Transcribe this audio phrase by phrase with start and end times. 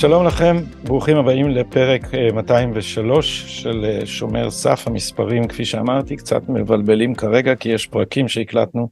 [0.00, 2.02] שלום לכם, ברוכים הבאים לפרק
[2.34, 4.82] 203 אה, של אה, שומר סף.
[4.86, 8.88] המספרים, כפי שאמרתי, קצת מבלבלים כרגע, כי יש פרקים שהקלטנו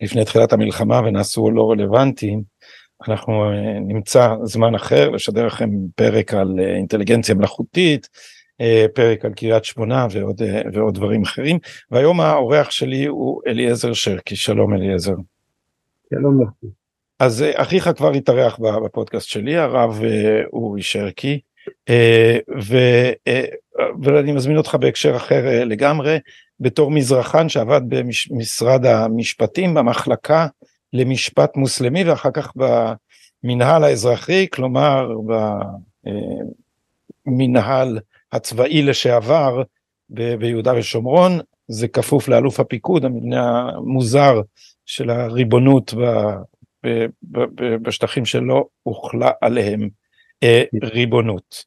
[0.00, 2.42] לפני תחילת המלחמה ונעשו לא רלוונטיים.
[3.08, 8.08] אנחנו אה, נמצא זמן אחר לשדר לכם פרק על אינטליגנציה מלאכותית,
[8.94, 11.58] פרק על קריית שמונה ועוד, ועוד דברים אחרים.
[11.90, 14.36] והיום האורח שלי הוא אליעזר שרקי.
[14.36, 15.14] שלום אליעזר.
[16.10, 16.87] שלום לכם.
[17.18, 21.40] אז אה, אחיך כבר התארח בפודקאסט שלי, הרב אה, אורי שרקי,
[21.88, 22.76] אה, ו,
[24.02, 26.18] ואני מזמין אותך בהקשר אחר לגמרי,
[26.60, 30.46] בתור מזרחן שעבד במשרד המשפטים במחלקה
[30.92, 32.52] למשפט מוסלמי ואחר כך
[33.44, 35.10] במנהל האזרחי, כלומר
[37.26, 37.98] במנהל
[38.32, 39.62] הצבאי לשעבר
[40.10, 44.40] ביהודה ושומרון, זה כפוף לאלוף הפיקוד, המבנה המוזר
[44.86, 45.94] של הריבונות
[47.82, 49.88] בשטחים שלא הוחלה עליהם
[50.42, 51.64] אה, ריבונות.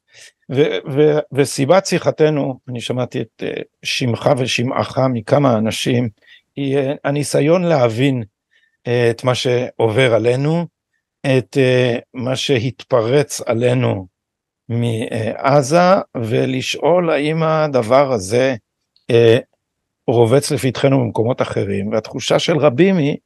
[1.32, 6.08] וסיבת שיחתנו, אני שמעתי את אה, שמך ושמעך מכמה אנשים,
[6.56, 8.22] היא אה, הניסיון להבין
[9.10, 10.66] את מה שעובר עלינו,
[11.26, 11.56] את
[12.14, 14.06] מה שהתפרץ עלינו
[14.68, 18.54] מעזה, ולשאול האם הדבר הזה
[20.06, 23.16] רובץ לפתחנו במקומות אחרים, והתחושה של רבים היא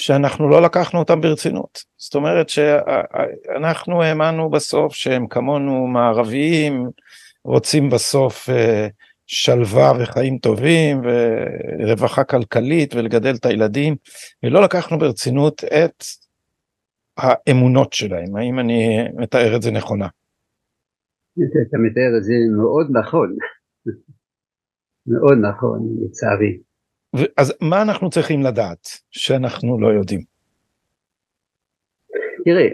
[0.00, 1.78] שאנחנו לא לקחנו אותם ברצינות.
[1.96, 6.90] זאת אומרת שאנחנו האמנו בסוף שהם כמונו מערביים,
[7.44, 8.88] רוצים בסוף אה,
[9.26, 13.96] שלווה וחיים טובים ורווחה כלכלית ולגדל את הילדים,
[14.42, 16.04] ולא לקחנו ברצינות את
[17.16, 18.36] האמונות שלהם.
[18.36, 20.08] האם אני מתאר את זה נכונה?
[21.34, 23.36] אתה מתאר את זה מאוד נכון,
[25.06, 26.67] מאוד נכון לצערי.
[27.16, 30.20] אז מה אנחנו צריכים לדעת שאנחנו לא יודעים?
[32.44, 32.68] תראה,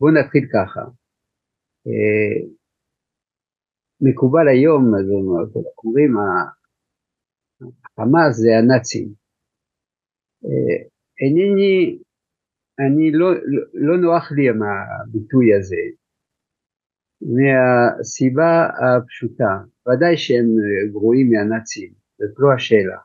[0.00, 0.80] בואו נתחיל ככה.
[1.86, 2.48] אה,
[4.00, 5.06] מקובל היום, אז
[5.84, 6.12] אומרים,
[7.84, 9.08] החמאס זה הנאצים.
[10.44, 10.78] אה,
[11.20, 11.98] אינני,
[12.78, 15.82] אני לא, לא, לא נוח לי עם הביטוי הזה,
[17.22, 19.58] מהסיבה הפשוטה,
[19.88, 20.46] ודאי שהם
[20.92, 22.98] גרועים מהנאצים, זאת לא השאלה,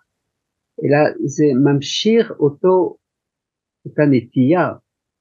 [0.84, 2.97] אלא זה ממשיך אותו,
[3.85, 4.69] אותה נטייה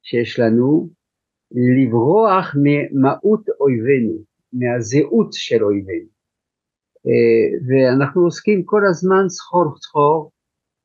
[0.02, 0.88] שיש לנו
[1.52, 4.18] לברוח ממהות אויבינו,
[4.52, 6.08] מהזהות של אויבינו.
[7.06, 10.30] אה, ואנחנו עוסקים כל הזמן סחור סחור,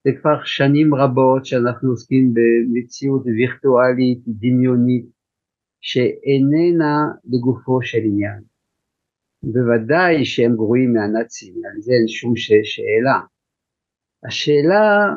[0.04, 5.06] זה כבר שנים רבות שאנחנו עוסקים במציאות וירטואלית, דמיונית,
[5.82, 8.42] שאיננה לגופו של עניין.
[9.44, 13.20] בוודאי שהם גרועים מהנאצים, על זה אין שום שאלה.
[14.28, 15.14] השאלה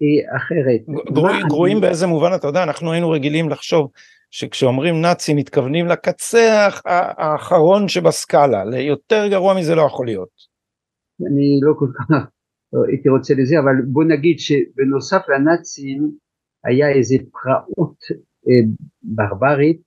[0.00, 1.12] היא אחרת.
[1.14, 1.86] גרוע, גרועים אני...
[1.86, 3.90] באיזה מובן אתה יודע, אנחנו היינו רגילים לחשוב
[4.30, 10.28] שכשאומרים נאצי מתכוונים לקצה האחרון שבסקאלה, ליותר גרוע מזה לא יכול להיות.
[11.20, 12.10] אני לא כל כך
[12.72, 16.10] לא, הייתי רוצה לזה, אבל בוא נגיד שבנוסף לנאצים
[16.64, 17.98] היה איזה פראות
[19.02, 19.80] ברברית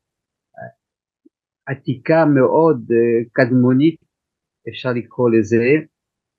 [1.66, 3.96] עתיקה מאוד, אה, קדמונית,
[4.70, 5.66] אפשר לקרוא לזה,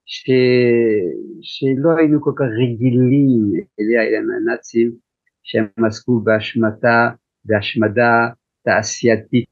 [0.04, 0.30] ש...
[1.42, 4.92] שלא היינו כל כך רגילים אליה, אלה הנאצים,
[5.42, 7.10] שהם עסקו בהשמטה,
[7.44, 8.28] בהשמדה
[8.64, 9.48] תעשייתית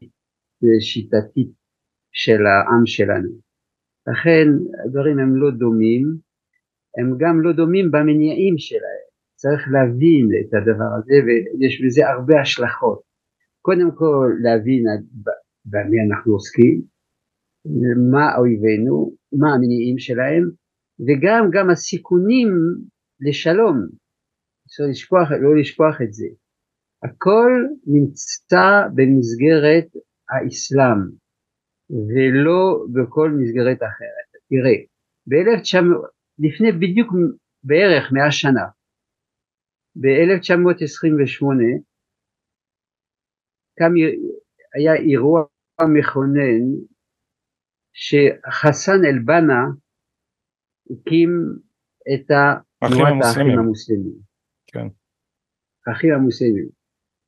[0.62, 1.50] ושיטתית
[2.12, 3.30] של העם שלנו.
[4.06, 4.46] לכן
[4.84, 6.16] הדברים הם לא דומים,
[6.98, 9.09] הם גם לא דומים במניעים שלהם.
[9.40, 13.00] צריך להבין את הדבר הזה ויש בזה הרבה השלכות.
[13.66, 14.84] קודם כל להבין
[15.64, 16.82] במי אנחנו עוסקים,
[18.12, 20.44] מה אויבינו, מה המניעים שלהם,
[21.06, 22.48] וגם גם הסיכונים
[23.20, 23.76] לשלום,
[24.66, 26.28] אפשר לשכוח, לא לשכוח את זה.
[27.04, 27.52] הכל
[27.86, 29.88] נמצא במסגרת
[30.30, 31.00] האסלאם
[32.10, 34.28] ולא בכל מסגרת אחרת.
[34.50, 34.76] תראה,
[35.28, 37.12] ב-1900, לפני בדיוק
[37.64, 38.66] בערך מאה שנה,
[39.96, 41.46] ב-1928
[43.78, 43.92] קם
[44.74, 45.42] היה אירוע
[45.82, 46.62] מכונן
[47.92, 49.62] שחסן אל-בנה
[50.90, 51.30] הקים
[52.14, 54.18] את תנועת האחים המוסלמים.
[54.66, 54.86] כן.
[55.86, 56.68] האחים המוסלמים,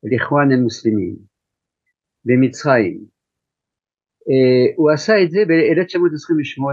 [0.03, 1.17] לכואן המוסלמים,
[2.25, 3.05] במצרים.
[4.23, 6.65] Uh, הוא עשה את זה ב-1928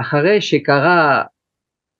[0.00, 1.24] אחרי שקרה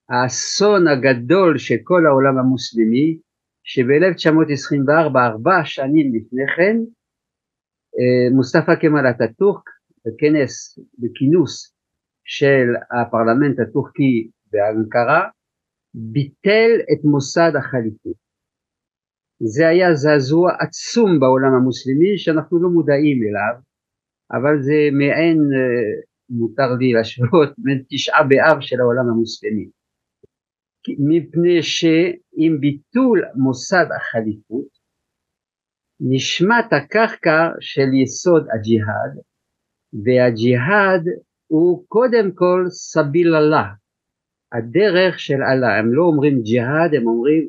[0.09, 3.19] האסון הגדול של כל העולם המוסלמי
[3.65, 6.77] שב-1924, ארבע שנים לפני כן,
[7.99, 9.63] אה, מוסטפא כמאל אטאטורק
[10.07, 11.75] בכנס, בכינוס
[12.25, 15.29] של הפרלמנט הטורקי באנקרה,
[15.95, 18.23] ביטל את מוסד החליפות.
[19.41, 23.61] זה היה זעזוע עצום בעולם המוסלמי שאנחנו לא מודעים אליו,
[24.33, 25.39] אבל זה מעין,
[26.31, 29.82] מותר לי להשוות, מעין תשעה באב של העולם המוסלמי.
[30.89, 34.69] מפני שעם ביטול מוסד החליפות
[36.01, 39.15] נשמט הקרקע של יסוד הג'יהאד
[40.05, 41.05] והג'יהאד
[41.47, 43.65] הוא קודם כל סביל אללה,
[44.53, 47.49] הדרך של אללה, הם לא אומרים ג'יהאד, הם אומרים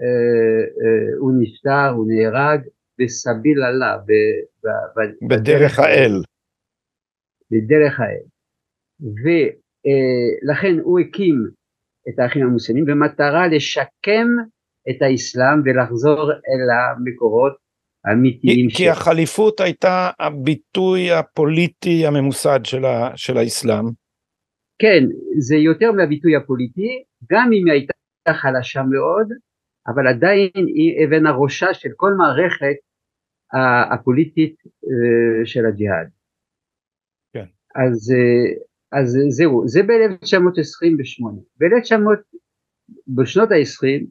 [0.00, 2.60] אה, אה, הוא נפטר, הוא נהרג
[2.98, 3.96] בסביל אללה,
[5.28, 6.22] בדרך האל.
[7.50, 8.24] בדרך האל.
[9.00, 11.50] ולכן אה, הוא הקים
[12.08, 14.28] את האחים המוסלמים במטרה לשקם
[14.90, 17.52] את האסלאם ולחזור אל המקורות
[18.04, 23.84] האמיתיים כי, כי החליפות הייתה הביטוי הפוליטי הממוסד של, ה, של האסלאם.
[24.78, 25.04] כן,
[25.38, 27.92] זה יותר מהביטוי הפוליטי, גם אם היא הייתה
[28.32, 29.28] חלשה מאוד,
[29.88, 32.76] אבל עדיין היא אבן הראשה של כל מערכת
[33.92, 36.08] הפוליטית אה, של הג'יהאד.
[37.32, 37.44] כן.
[37.74, 41.24] אז, אה, אז זהו, זה ב-1928.
[41.58, 42.38] ב-1900,
[43.08, 44.04] בשנות ה-20,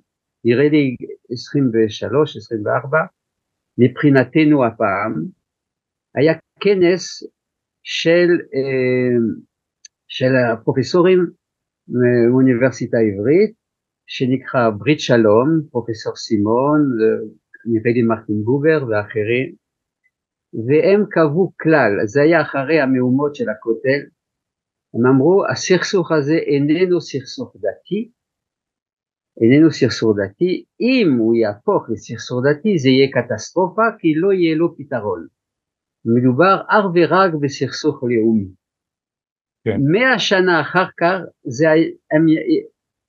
[0.46, 0.96] נראה לי
[1.32, 2.98] 23, 24,
[3.78, 5.24] מבחינתנו הפעם,
[6.16, 7.24] היה כנס
[7.84, 9.18] של, אה,
[10.08, 11.28] של הפרופסורים
[11.88, 13.54] מאוניברסיטה העברית,
[14.08, 16.82] שנקרא ברית שלום, פרופסור סימון,
[17.66, 19.56] נראה לי מרטין בובר ואחרים,
[20.68, 24.02] והם קבעו כלל, זה היה אחרי המהומות של הכותל,
[24.94, 28.12] הם אמרו הסכסוך הזה איננו סכסוך דתי,
[29.42, 34.78] איננו סכסוך דתי, אם הוא יהפוך לסכסוך דתי זה יהיה קטסטרופה כי לא יהיה לו
[34.78, 35.28] פתרון.
[36.06, 38.50] מדובר אך ורק בסכסוך לאומי.
[39.64, 39.78] כן.
[39.92, 41.66] מאה שנה אחר כך זה,
[42.12, 42.26] הם,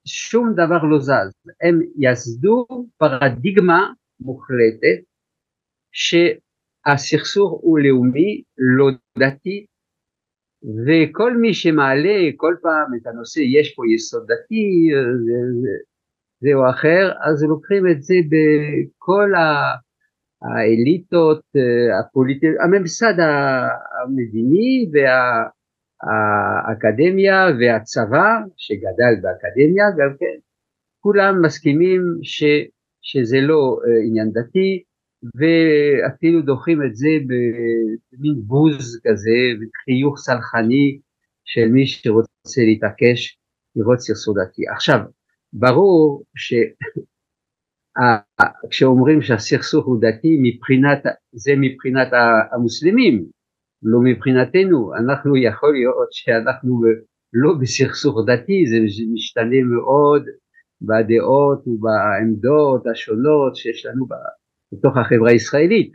[0.06, 1.32] שום דבר לא זז,
[1.62, 2.66] הם יסדו
[2.96, 5.00] פרדיגמה מוחלטת
[5.92, 8.86] שהסכסוך הוא לאומי, לא
[9.18, 9.66] דתי,
[10.62, 14.90] וכל מי שמעלה כל פעם את הנושא יש פה יסוד דתי
[16.40, 19.32] זה או אחר אז לוקחים את זה בכל
[20.42, 21.42] האליטות
[22.00, 23.14] הפוליטיות, הממסד
[24.02, 24.90] המדיני
[26.02, 30.36] והאקדמיה והצבא שגדל באקדמיה גם כן
[31.00, 32.44] כולם מסכימים ש,
[33.02, 34.82] שזה לא עניין דתי
[35.22, 41.00] ואפילו דוחים את זה במין בוז כזה, וחיוך סלחני
[41.44, 43.38] של מי שרוצה להתעקש
[43.76, 44.68] לראות סרסור דתי.
[44.68, 44.98] עכשיו,
[45.52, 46.24] ברור
[48.66, 52.08] שכשאומרים שהסכסוך הוא דתי, מבחינת, זה מבחינת
[52.52, 53.24] המוסלמים,
[53.82, 56.82] לא מבחינתנו, אנחנו יכול להיות שאנחנו
[57.32, 58.76] לא בסכסוך דתי, זה
[59.12, 60.22] משתנה מאוד
[60.82, 64.06] בדעות ובעמדות השונות שיש לנו
[64.72, 65.92] בתוך החברה הישראלית,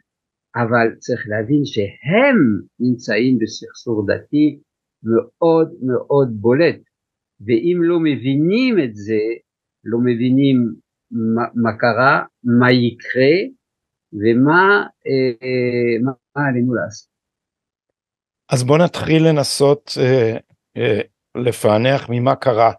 [0.56, 2.38] אבל צריך להבין שהם
[2.80, 4.60] נמצאים בסכסוך דתי
[5.04, 6.80] מאוד מאוד בולט,
[7.46, 9.22] ואם לא מבינים את זה,
[9.84, 10.58] לא מבינים
[11.12, 13.36] מה, מה קרה, מה יקרה
[14.14, 17.14] ומה אה, מה עלינו לעשות.
[18.52, 20.38] אז בוא נתחיל לנסות אה,
[20.78, 21.02] אה,
[21.36, 22.72] לפענח ממה קרה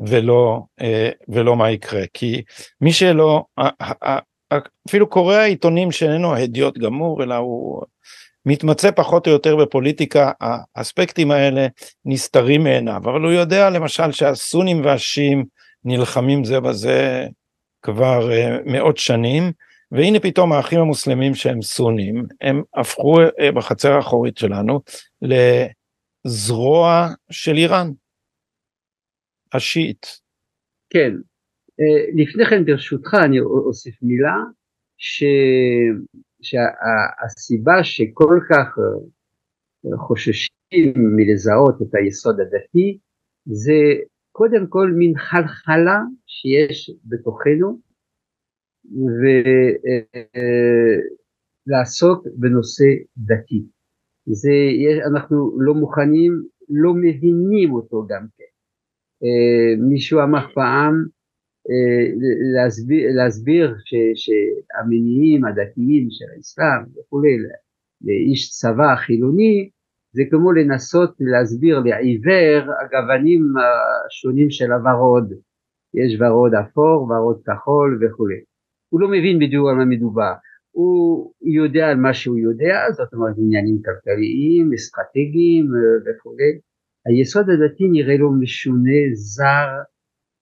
[0.00, 2.42] ולא, אה, ולא מה יקרה, כי
[2.80, 3.44] מי שלא,
[4.88, 7.82] אפילו קורא העיתונים שאיננו הדיוט גמור, אלא הוא
[8.46, 10.30] מתמצא פחות או יותר בפוליטיקה,
[10.76, 11.66] האספקטים האלה
[12.04, 15.44] נסתרים מעיניו, אבל הוא יודע למשל שהסונים והשיעים
[15.84, 17.26] נלחמים זה בזה
[17.82, 19.52] כבר uh, מאות שנים,
[19.92, 24.80] והנה פתאום האחים המוסלמים שהם סונים, הם הפכו uh, בחצר האחורית שלנו
[26.26, 27.90] לזרוע של איראן,
[29.52, 30.20] השיעית.
[30.90, 31.12] כן,
[32.14, 34.36] לפני כן ברשותך אני אוסיף מילה
[34.96, 35.24] ש...
[36.42, 42.98] שהסיבה שכל כך אה, חוששים מלזהות את היסוד הדתי
[43.44, 43.72] זה
[44.32, 47.80] קודם כל מין חלחלה שיש בתוכנו
[51.66, 52.84] ולעסוק אה, בנושא
[53.16, 53.64] דתי.
[54.26, 54.50] זה,
[55.12, 58.52] אנחנו לא מוכנים, לא מבינים אותו גם כן.
[59.88, 61.21] מישהו אמר פעם אה,
[62.54, 67.36] להסביר, להסביר ש, שהמניעים הדתיים של האסלאם וכולי
[68.04, 69.70] לאיש צבא חילוני
[70.14, 75.32] זה כמו לנסות להסביר לעיוור הגוונים השונים של הוורוד.
[75.94, 78.40] יש ורוד אפור, ורוד כחול וכולי.
[78.88, 80.32] הוא לא מבין בדיוק על מה מדובר.
[80.70, 86.52] הוא יודע על מה שהוא יודע זאת אומרת עניינים כלכליים, אסטרטגיים אה, וכולי.
[87.06, 89.68] היסוד הדתי נראה לו משונה, זר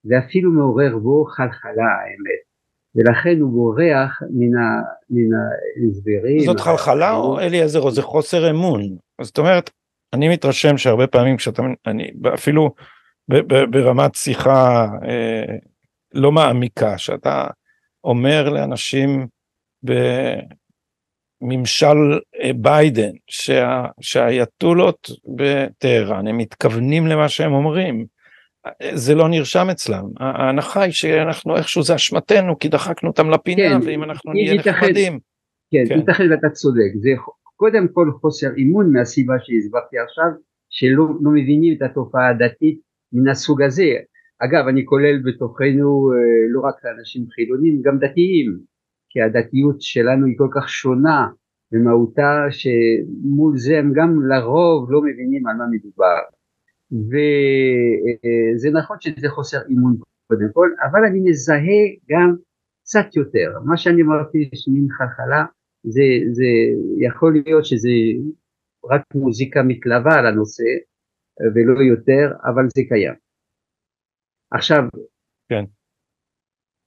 [0.04, 2.50] ואפילו מעורר בו חלחלה האמת.
[2.94, 5.30] ולכן הוא בורח מן,
[5.86, 6.40] ההסברים.
[6.40, 8.96] זאת חלחלה או אליעזר או זה חוסר אמון?
[9.22, 9.70] זאת אומרת,
[10.12, 12.74] אני מתרשם שהרבה פעמים כשאתה, אני אפילו
[13.70, 15.56] ברמת שיחה אה,
[16.14, 17.46] לא מעמיקה, שאתה
[18.04, 19.26] אומר לאנשים
[21.42, 21.96] בממשל
[22.42, 28.06] אה, ביידן שה, שהאייתולות בטהרן הם מתכוונים למה שהם אומרים.
[28.94, 33.86] זה לא נרשם אצלם, ההנחה היא שאנחנו איכשהו זה אשמתנו כי דחקנו אותם לפינה כן,
[33.86, 35.18] ואם אנחנו נהיה נחמדים.
[35.70, 35.98] כן, כן.
[35.98, 37.10] ייתכן ואתה צודק, זה
[37.56, 40.30] קודם כל חוסר אימון מהסיבה שהסברתי עכשיו,
[40.70, 42.80] שלא לא מבינים את התופעה הדתית
[43.12, 43.90] מן הסוג הזה.
[44.38, 46.18] אגב, אני כולל בתוכנו אה,
[46.50, 48.58] לא רק אנשים חילונים, גם דתיים,
[49.08, 51.28] כי הדתיות שלנו היא כל כך שונה
[51.72, 56.20] במהותה, שמול זה הם גם לרוב לא מבינים על מה מדובר.
[56.92, 62.36] וזה נכון שזה חוסר אימון קודם כל, אבל אני מזהה גם
[62.82, 63.48] קצת יותר.
[63.64, 65.44] מה שאני אמרתי שמין חלחלה,
[65.82, 66.44] זה, זה
[67.06, 67.88] יכול להיות שזה
[68.90, 70.70] רק מוזיקה מתלווה על הנושא,
[71.54, 73.14] ולא יותר, אבל זה קיים.
[74.52, 74.82] עכשיו,
[75.48, 75.64] כן,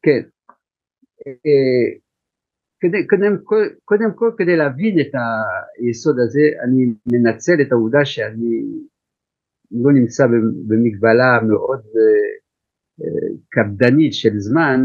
[0.05, 0.21] כן,
[1.27, 1.99] אה,
[2.79, 3.37] כדי, קודם,
[3.85, 5.11] קודם כל כדי להבין את
[5.79, 8.63] היסוד הזה אני מנצל את העובדה שאני
[9.73, 10.23] לא נמצא
[10.67, 12.33] במגבלה מאוד אה,
[13.01, 14.79] אה, קפדנית של זמן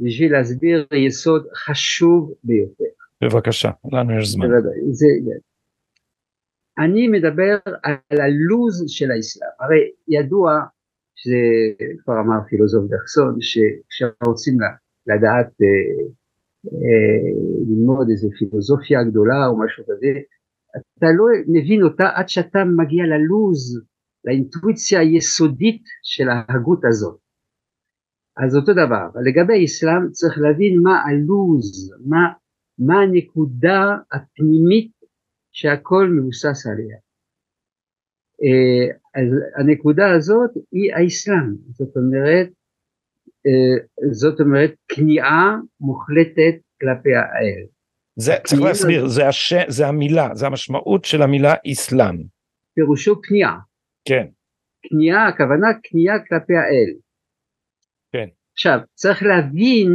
[0.00, 2.84] בשביל להסביר יסוד חשוב ביותר.
[3.24, 4.46] בבקשה, לנו יש זמן.
[4.90, 5.06] זה,
[6.78, 10.60] אני מדבר על הלוז של האסלאם, הרי ידוע,
[11.16, 14.54] שזה כבר אמר פילוסוף דחסון, שכשרוצים
[15.06, 16.04] לדעת אה,
[16.72, 17.24] אה,
[17.68, 20.06] ללמוד איזה פילוסופיה גדולה או משהו כזה,
[20.98, 23.80] אתה לא מבין אותה עד שאתה מגיע ללוז,
[24.24, 27.18] לאינטואיציה היסודית של ההגות הזאת.
[28.36, 32.32] אז אותו דבר, לגבי האסלאם צריך להבין מה הלוז, מה,
[32.78, 34.92] מה הנקודה הפנימית
[35.52, 36.96] שהכל מבוסס עליה.
[38.44, 42.48] אה, אז הנקודה הזאת היא האסלאם, זאת אומרת,
[43.46, 47.64] אה, זאת אומרת כניעה מוחלטת כלפי האל.
[48.16, 49.54] זה צריך להסביר, זה, הש...
[49.68, 52.24] זה המילה, זה המשמעות של המילה אסלאם.
[52.74, 53.58] פירושו כניעה.
[54.08, 54.26] כן.
[54.82, 56.90] כניעה, הכוונה כניעה כלפי האל.
[58.12, 58.28] כן.
[58.52, 59.88] עכשיו, צריך להבין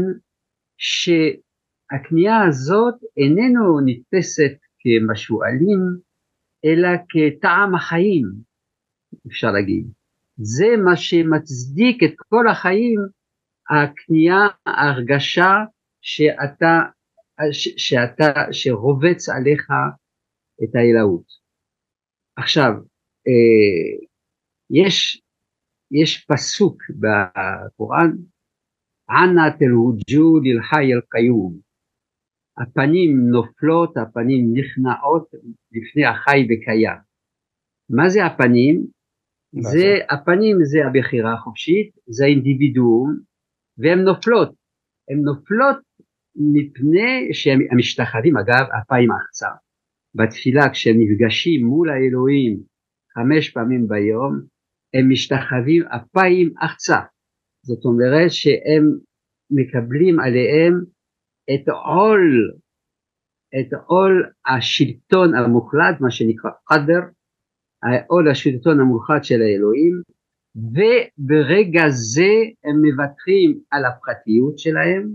[0.78, 5.82] שהכניעה הזאת איננו נתפסת כמשועלים,
[6.66, 8.26] אלא כטעם החיים,
[9.28, 9.86] אפשר להגיד.
[10.38, 13.00] זה מה שמצדיק את כל החיים,
[13.70, 15.52] הכניעה, ההרגשה
[16.02, 16.80] שאתה,
[17.78, 19.68] שאתה, שרובץ עליך
[20.64, 21.26] את האלוהות.
[22.36, 22.72] עכשיו,
[23.28, 24.06] אה,
[24.70, 25.22] יש,
[25.92, 28.12] יש פסוק בקוראן,
[29.10, 31.60] ענת אל ווג'וד אל חי אל קיום,
[32.58, 35.30] הפנים נופלות, הפנים נכנעות
[35.72, 37.00] לפני החי וקיים.
[37.90, 38.86] מה זה הפנים?
[39.54, 43.18] זה, הפנים זה הבחירה החופשית, זה האינדיבידואום,
[43.78, 44.54] והן נופלות.
[45.10, 45.78] הן נופלות
[46.36, 49.48] מפני שהם משתחווים, אגב, אפיים החצה.
[50.16, 52.60] בתפילה כשהם נפגשים מול האלוהים
[53.20, 54.42] חמש פעמים ביום,
[54.94, 57.00] הם משתחווים אפיים החצה.
[57.66, 58.84] זאת אומרת שהם
[59.52, 60.74] מקבלים עליהם
[61.54, 62.52] את עול,
[63.60, 67.02] את עול השלטון המוחלט, מה שנקרא קדר,
[68.08, 70.02] עול השלטון המוחלט של האלוהים,
[70.56, 72.34] וברגע זה
[72.64, 75.10] הם מוותרים על הפרטיות שלהם,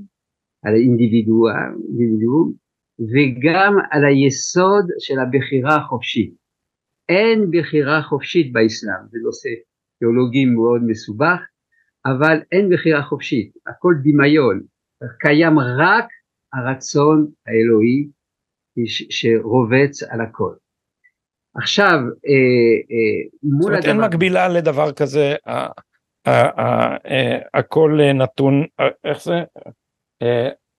[0.64, 2.52] על האינדיבידואום,
[2.98, 6.43] וגם על היסוד של הבחירה החופשית.
[7.08, 9.48] אין בחירה חופשית באסלאם, זה נושא
[9.98, 11.40] תיאולוגי מאוד מסובך,
[12.06, 14.60] אבל אין בחירה חופשית, הכל דמיון,
[15.18, 16.04] קיים רק
[16.52, 18.08] הרצון האלוהי
[19.10, 20.54] שרובץ על הכל.
[21.56, 23.88] עכשיו, אה, אה, מול הדבר...
[23.88, 25.34] אין מקבילה לדבר כזה,
[27.54, 28.64] הכל נתון,
[29.04, 29.34] איך זה?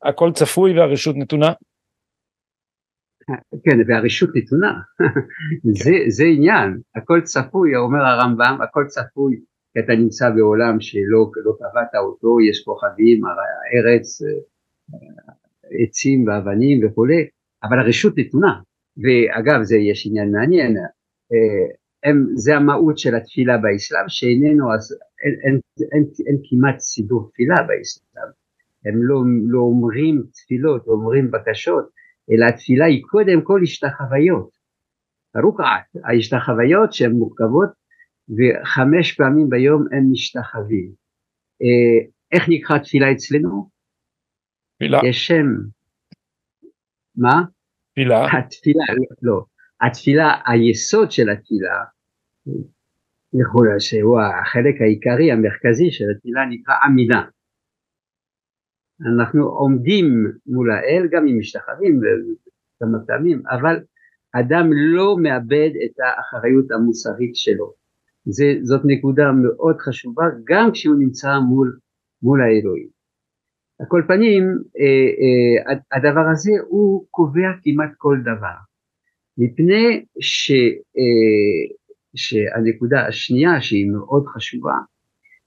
[0.03, 1.53] הכל צפוי והרשות נתונה?
[3.63, 4.73] כן, והרשות נתונה,
[5.83, 9.35] זה, זה עניין, הכל צפוי, אומר הרמב"ם, הכל צפוי,
[9.73, 14.21] כי אתה נמצא בעולם שלא לא קבעת אותו, יש כוכבים, הארץ,
[15.83, 17.27] עצים ואבנים וכולי,
[17.63, 18.59] אבל הרשות נתונה.
[18.97, 24.65] ואגב, זה יש עניין מעניין, אה, הם, זה המהות של התפילה באסלאם, שאיננו,
[25.23, 25.59] אין, אין,
[25.91, 28.29] אין, אין כמעט סידור תפילה באסלאם.
[28.85, 31.89] הם לא, לא אומרים תפילות, אומרים בקשות,
[32.31, 34.49] אלא התפילה היא קודם כל השתחוויות.
[35.43, 37.69] רוקעת, ההשתחוויות שהן מורכבות
[38.29, 40.91] וחמש פעמים ביום הם משתחווים.
[41.61, 43.69] אה, איך נקרא תפילה אצלנו?
[44.75, 44.99] תפילה.
[45.09, 45.45] יש שם.
[47.15, 47.43] מה?
[47.91, 48.25] תפילה.
[48.37, 48.83] התפילה,
[49.21, 49.45] לא.
[49.81, 51.83] התפילה, היסוד של התפילה,
[53.33, 57.21] יכול שהוא החלק העיקרי המרכזי של התפילה נקרא עמידה.
[59.01, 60.05] אנחנו עומדים
[60.47, 62.01] מול האל גם אם משתחווים
[62.79, 63.75] כמה פעמים, אבל
[64.33, 67.73] אדם לא מאבד את האחריות המוסרית שלו.
[68.25, 71.77] זה, זאת נקודה מאוד חשובה גם כשהוא נמצא מול,
[72.21, 72.95] מול האלוהים.
[73.79, 74.43] על כל פנים
[74.79, 78.57] אה, אה, הדבר הזה הוא קובע כמעט כל דבר
[79.37, 80.51] מפני ש,
[80.97, 81.75] אה,
[82.15, 84.75] שהנקודה השנייה שהיא מאוד חשובה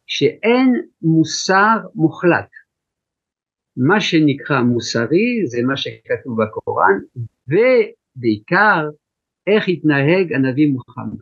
[0.07, 2.49] שאין מוסר מוחלט
[3.79, 6.99] מה שנקרא מוסרי זה מה שכתוב בקוראן
[7.49, 8.89] ובעיקר
[9.47, 11.19] איך התנהג הנביא מוחמד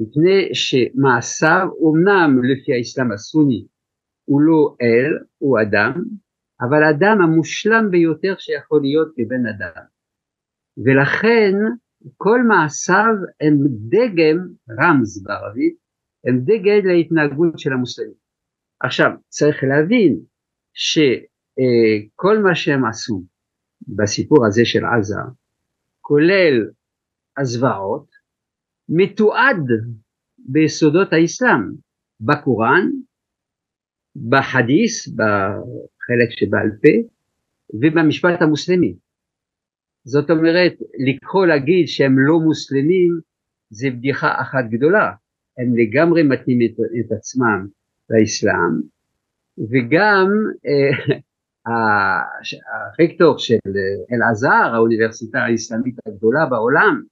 [0.00, 3.66] מפני שמעשיו אומנם לפי האסלאם הסוני
[4.24, 6.02] הוא לא אל, הוא אדם,
[6.60, 9.84] אבל אדם המושלם ביותר שיכול להיות כבן אדם.
[10.84, 11.52] ולכן
[12.16, 13.56] כל מעשיו הם
[13.88, 14.38] דגם,
[14.70, 15.76] רמז בערבית,
[16.24, 18.14] הם דגל להתנהגות של המוסלמים.
[18.80, 20.20] עכשיו צריך להבין
[21.60, 23.24] שכל מה שהם עשו
[23.88, 25.14] בסיפור הזה של עזה,
[26.00, 26.70] כולל
[27.38, 28.10] הזוועות,
[28.88, 29.66] מתועד
[30.38, 31.72] ביסודות האסלאם,
[32.20, 32.90] בקוראן,
[34.28, 37.08] בחדיס, בחלק שבעל פה,
[37.74, 38.94] ובמשפט המוסלמי.
[40.04, 40.72] זאת אומרת,
[41.06, 43.20] לקרוא להגיד שהם לא מוסלמים
[43.70, 45.12] זה בדיחה אחת גדולה,
[45.58, 47.66] הם לגמרי מתאים את, את עצמם
[48.10, 48.80] לאסלאם,
[49.58, 50.28] וגם
[50.66, 51.18] אה,
[51.66, 53.58] הרקטור של
[54.12, 57.02] אלעזר, האוניברסיטה האסלאמית הגדולה בעולם,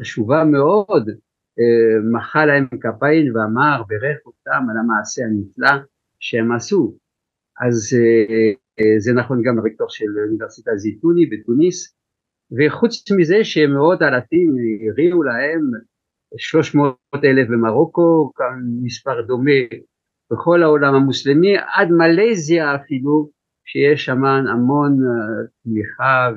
[0.00, 1.08] חשובה מאוד,
[1.58, 5.84] אה, מחא להם כפיים ואמר, בירך אותם על המעשה הנפלא
[6.20, 6.96] שהם עשו.
[7.66, 11.96] אז אה, אה, זה נכון גם לרקטור של אוניברסיטה זיתוני בתוניס,
[12.58, 14.54] וחוץ מזה שמאות אלפים
[14.90, 15.70] הריעו להם,
[16.38, 18.32] 300 אלף במרוקו,
[18.82, 19.60] מספר דומה
[20.32, 23.30] בכל העולם המוסלמי, עד מלזיה אפילו,
[23.66, 26.28] שיש שם המון אה, תמיכה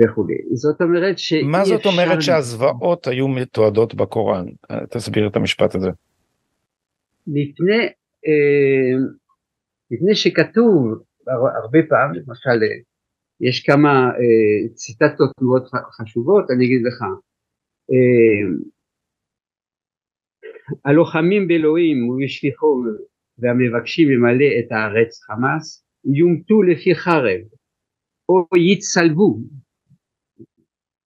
[0.00, 0.34] וכולי.
[0.54, 1.32] זאת אומרת ש...
[1.32, 4.46] מה זאת אומרת שהזוועות היו מתועדות בקוראן?
[4.90, 5.90] תסביר את המשפט הזה.
[7.26, 7.88] לפני
[9.90, 11.02] מפני אה, שכתוב
[11.62, 12.64] הרבה פעמים, למשל
[13.40, 15.62] יש כמה אה, ציטטות מאוד
[16.00, 17.02] חשובות, אני אגיד לך,
[17.92, 18.42] אה,
[20.84, 22.84] הלוחמים באלוהים ובשליחו
[23.38, 27.40] והמבקשים למלא את הארץ חמאס יומתו לפי חרב
[28.28, 29.38] או יצלבו,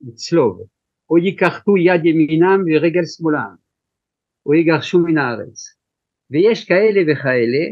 [0.01, 0.67] לצלוב,
[1.11, 3.55] או ייקחו יד ימינם ורגל שמאלם,
[4.47, 5.77] או יגרשו מן הארץ.
[6.31, 7.65] ויש כאלה וכאלה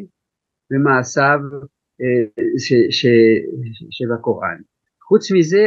[0.71, 1.39] במעשיו
[2.01, 2.43] אה,
[3.91, 4.61] שבקוראן.
[5.03, 5.67] חוץ מזה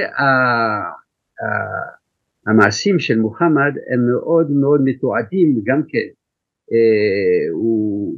[2.48, 6.08] המעשים של מוחמד הם מאוד מאוד מתועדים גם כן.
[6.72, 8.18] אה, הוא,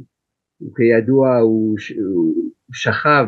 [0.76, 1.76] כידוע הוא
[2.72, 3.26] שכב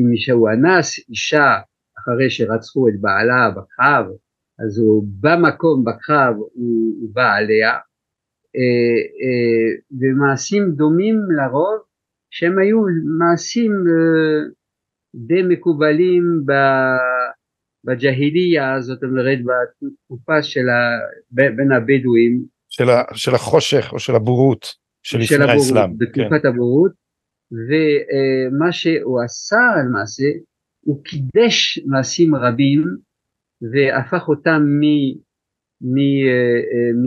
[0.00, 1.58] עם אישה, הוא אנס אישה
[1.98, 4.06] אחרי שרצחו את בעלה בקרב,
[4.64, 7.70] אז הוא במקום בקרב הוא, הוא בא עליה
[8.56, 9.70] אה, אה,
[10.00, 11.78] ומעשים דומים לרוב
[12.30, 12.78] שהם היו
[13.18, 14.50] מעשים אה,
[15.14, 16.24] די מקובלים
[17.84, 20.98] בג'היליה, זאת אומרת בתקופה של ה,
[21.30, 22.44] בין הבדואים.
[22.68, 24.66] של, ה, של החושך או של הבורות
[25.02, 25.98] של לפני האסלאם.
[25.98, 26.48] בתקופת כן.
[26.48, 26.92] הבורות,
[27.52, 30.24] ומה שהוא עשה למעשה,
[30.80, 32.84] הוא קידש מעשים רבים
[33.72, 34.82] והפך אותם מ...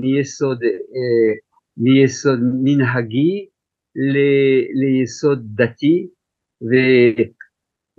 [0.01, 0.59] מיסוד,
[1.77, 3.47] מיסוד מנהגי
[4.81, 6.07] ליסוד דתי
[6.61, 6.71] ו,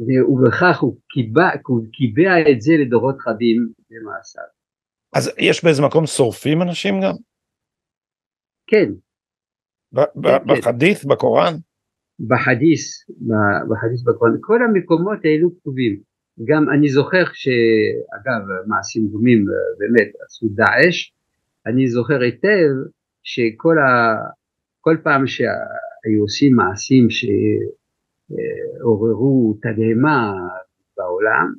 [0.01, 4.41] ובכך הוא קיבע, הוא קיבע את זה לדורות רבים למעשה.
[5.17, 7.15] אז יש באיזה מקום שורפים אנשים גם?
[8.67, 8.93] כן.
[10.23, 11.55] בחדית', בקוראן?
[12.21, 12.79] בחדית',
[13.69, 16.01] בחדית' בקוראן, כל המקומות האלו כתובים.
[16.45, 19.45] גם אני זוכר שאגב מעשים דומים
[19.79, 21.11] באמת עשו דאעש,
[21.67, 22.71] אני זוכר היטב
[23.23, 24.17] שכל ה...
[24.81, 27.09] כל פעם שהיו עושים מעשים
[28.81, 30.33] שעוררו תדהמה
[30.97, 31.53] בעולם,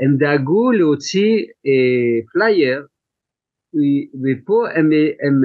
[0.00, 2.86] הם דאגו להוציא אה, פלייר
[4.22, 4.90] ופה הם,
[5.22, 5.42] הם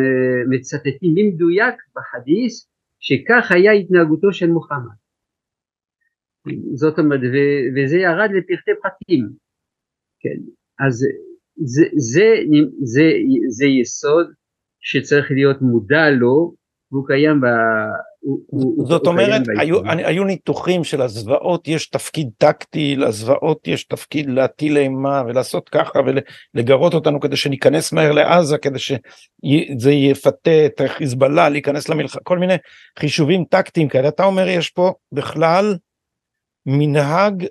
[0.50, 2.75] מצטטים במדויק בחדיס
[3.08, 4.98] שכך היה התנהגותו של מוחמד.
[6.74, 7.38] זאת אומרת, ו,
[7.76, 9.26] וזה ירד לפרטי פרטים,
[10.22, 10.40] כן,
[10.86, 10.94] אז
[11.56, 12.28] זה, זה,
[12.84, 13.08] זה,
[13.58, 14.28] זה יסוד
[14.80, 16.56] שצריך להיות מודע לו,
[16.92, 17.42] והוא קיים
[18.88, 25.24] זאת אומרת, היו, היו ניתוחים של הזוועות, יש תפקיד טקטי, לזוועות יש תפקיד להטיל אימה
[25.28, 26.00] ולעשות ככה
[26.56, 32.56] ולגרות אותנו כדי שניכנס מהר לעזה, כדי שזה יפתה את חיזבאללה להיכנס למלחמה, כל מיני
[33.00, 34.08] חישובים טקטיים כאלה.
[34.08, 35.76] אתה אומר, יש פה בכלל
[36.66, 37.46] מנהג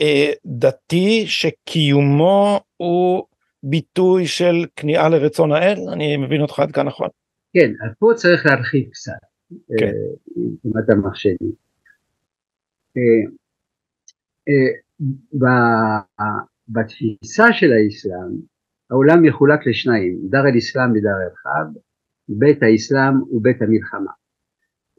[0.00, 3.24] אה, דתי שקיומו הוא
[3.62, 5.78] ביטוי של כניעה לרצון האל?
[5.92, 7.08] אני מבין אותך עד כאן נכון.
[7.52, 9.29] כן, אז פה צריך להרחיב קצת,
[9.78, 9.86] כן.
[9.86, 9.90] אה,
[10.66, 11.52] אם אתה מרשה לי.
[12.96, 13.30] אה,
[14.48, 14.72] אה,
[16.68, 18.40] בתפיסה של האסלאם,
[18.90, 21.82] העולם מחולק לשניים, דר אל אסלאם ודar אל חרב,
[22.28, 24.10] בית האסלאם ובית המלחמה.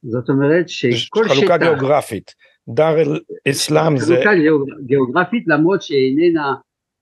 [0.04, 1.34] זאת אומרת שכל שטח...
[1.34, 2.32] חלוקה גיאוגרפית,
[2.68, 4.16] דר אל אסלאם זה...
[4.16, 4.32] חלוקה
[4.86, 6.54] גיאוגרפית למרות שאיננה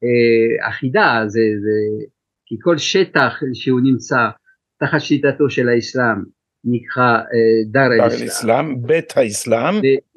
[0.03, 2.05] אה, אחידה, זה, זה,
[2.45, 4.29] כי כל שטח שהוא נמצא
[4.77, 6.23] תחת שליטתו של האסלאם
[6.63, 9.76] נקרא אה, דר אל-אסלאם, בית האסלאם.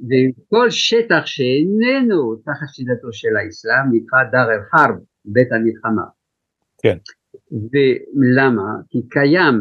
[0.09, 6.03] וכל שטח שאיננו תחת שליטתו של האסלאם נקרא דר אל-חרב, בית המלחמה.
[6.83, 6.99] כן.
[7.53, 8.71] ולמה?
[8.91, 9.55] כי קיים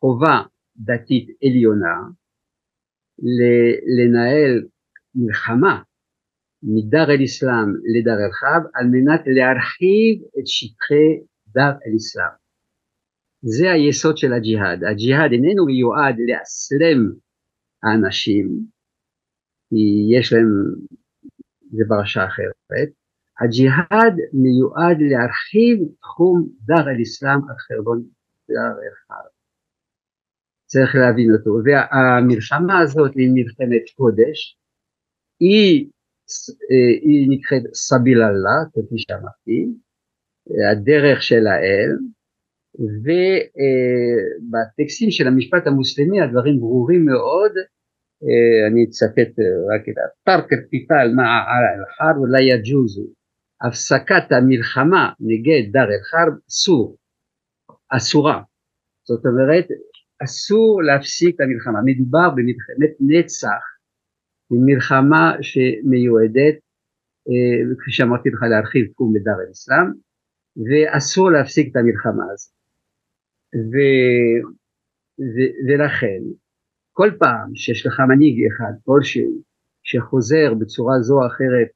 [0.00, 0.42] חובה
[0.76, 1.96] דתית עליונה
[3.98, 4.64] לנהל
[5.14, 5.82] מלחמה
[6.62, 11.08] מדר אל אסלאם לדר אל חב על מנת להרחיב את שטחי
[11.48, 12.45] דר אל אסלאם.
[13.48, 14.84] זה היסוד של הג'יהאד.
[14.84, 17.12] הג'יהאד איננו מיועד לאסלם
[17.82, 18.46] האנשים,
[19.68, 19.82] כי
[20.18, 20.48] יש להם,
[21.70, 22.90] זה פרשה אחרת.
[23.40, 28.02] הג'יהאד מיועד להרחיב תחום דר אל אסלאם על חרבון
[28.48, 29.30] דר אל חרב.
[30.66, 31.50] צריך להבין אותו.
[31.64, 34.58] והמלחמה הזאת היא מלחמת קודש,
[35.40, 35.90] היא,
[37.02, 39.66] היא נקראת סביל אללה, כפי שאמרתי,
[40.70, 41.90] הדרך של האל,
[44.38, 47.52] ובטקסטים של המשפט המוסלמי הדברים ברורים מאוד,
[48.70, 49.38] אני אצטט
[49.70, 51.22] רק את התרק טיפל מה
[51.76, 53.06] אל-חרב לא יג'וזו,
[53.66, 56.96] הפסקת המלחמה נגד דר אל-חרב אסור,
[57.88, 58.42] אסורה,
[59.08, 59.66] זאת אומרת
[60.24, 63.64] אסור להפסיק את המלחמה, מדובר במלחמת נצח,
[64.50, 66.56] במלחמה שמיועדת,
[67.78, 69.88] כפי שאמרתי לך להרחיב תחום בדר אל-אסלאם,
[70.66, 72.55] ואסור להפסיק את המלחמה הזאת.
[73.56, 73.74] ו,
[75.20, 75.36] ו,
[75.68, 76.22] ולכן
[76.92, 79.42] כל פעם שיש לך מנהיג אחד כלשהו
[79.82, 81.68] שחוזר בצורה זו או אחרת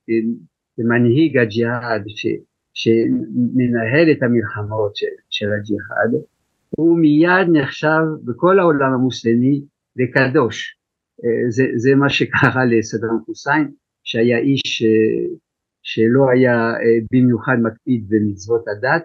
[0.79, 2.27] למנהיג הג'יהאד ש,
[2.75, 6.25] שמנהל את המלחמות של, של הג'יהאד
[6.71, 9.65] הוא מיד נחשב בכל העולם המוסלמי
[9.97, 10.77] לקדוש.
[11.25, 13.71] אה, זה, זה מה שקרה לסדאם חוסיין
[14.05, 15.35] שהיה איש אה,
[15.83, 19.05] שלא היה אה, במיוחד מקפיד במצוות הדת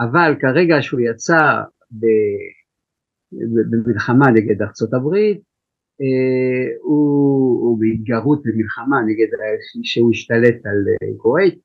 [0.00, 1.38] אבל כרגע שהוא יצא
[3.70, 5.40] במלחמה נגד ארצות הברית,
[6.00, 9.26] אה, הוא בהתגרות במלחמה נגד
[9.82, 11.58] שהוא השתלט על אה, כווית,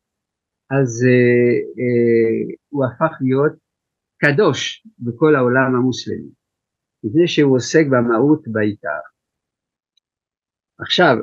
[0.71, 3.53] אז אה, הוא הפך להיות
[4.17, 6.29] קדוש בכל העולם המוסלמי,
[7.03, 8.99] מפני שהוא עוסק במהות בעיקר.
[10.79, 11.17] עכשיו,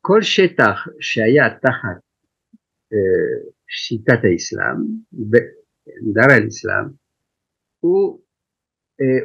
[0.00, 2.09] כל שטח שהיה תחת
[3.68, 4.76] שיטת האסלאם,
[6.14, 6.86] דר האסלאם,
[7.80, 8.20] הוא,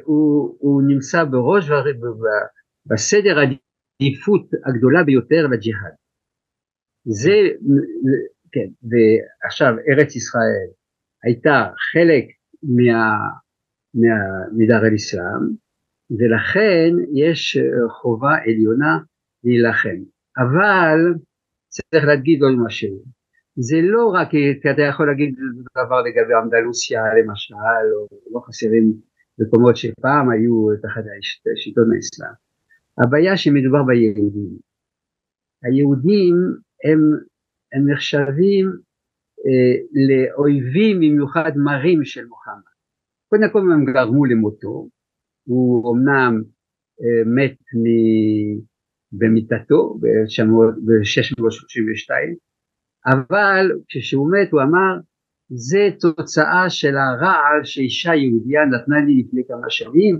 [0.03, 1.69] הוא, הוא נמצא בראש
[2.85, 5.95] בסדר העדיפות הגדולה ביותר לג'יהאד.
[7.05, 7.35] זה,
[8.51, 10.67] כן, ועכשיו ארץ ישראל
[11.23, 12.25] הייתה חלק
[12.63, 13.17] מה,
[13.93, 14.17] מה,
[14.57, 15.43] מדר אל-אסלאם,
[16.11, 17.57] ולכן יש
[17.89, 18.97] חובה עליונה
[19.43, 19.99] להילחם.
[20.37, 20.99] אבל
[21.67, 23.03] צריך להגיד עוד משהו,
[23.55, 25.35] זה לא רק, כי אתה יכול להגיד
[25.85, 28.93] דבר לגבי אנדלוסיה למשל, או לא חסרים
[29.39, 31.03] מקומות שפעם היו תחת
[31.55, 32.33] שלטון האסלאם.
[33.03, 34.57] הבעיה שמדובר ביהודים.
[35.63, 36.35] היהודים
[36.85, 36.99] הם,
[37.73, 38.65] הם נחשבים
[39.45, 39.75] אה,
[40.07, 42.75] לאויבים במיוחד מרים של מוחמד.
[43.29, 44.89] קודם כל הם גרמו למותו,
[45.47, 46.41] הוא אמנם
[47.01, 47.85] אה, מת מ...
[49.11, 52.11] במיטתו ב-632,
[53.05, 54.99] אבל כשהוא מת הוא אמר
[55.49, 60.19] זה תוצאה של הרעל שאישה יהודייה נתנה לי לפני כמה שנים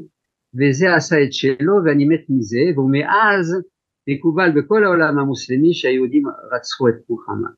[0.58, 3.64] וזה עשה את שלו ואני מת מזה ומאז
[4.10, 7.54] מקובל בכל העולם המוסלמי שהיהודים רצחו את מוחמד.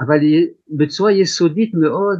[0.00, 0.18] אבל
[0.78, 2.18] בצורה יסודית מאוד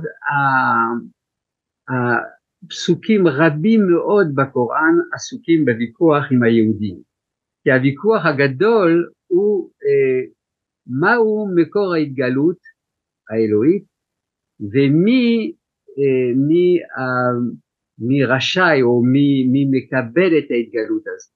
[1.88, 6.96] הפסוקים רבים מאוד בקוראן עסוקים בוויכוח עם היהודים.
[7.62, 10.33] כי הוויכוח הגדול הוא אה,
[10.86, 12.58] מהו מקור ההתגלות
[13.30, 13.84] האלוהית
[14.60, 15.54] ומי
[16.48, 16.78] מי,
[17.98, 21.34] מי רשאי או מי, מי מקבל את ההתגלות הזאת.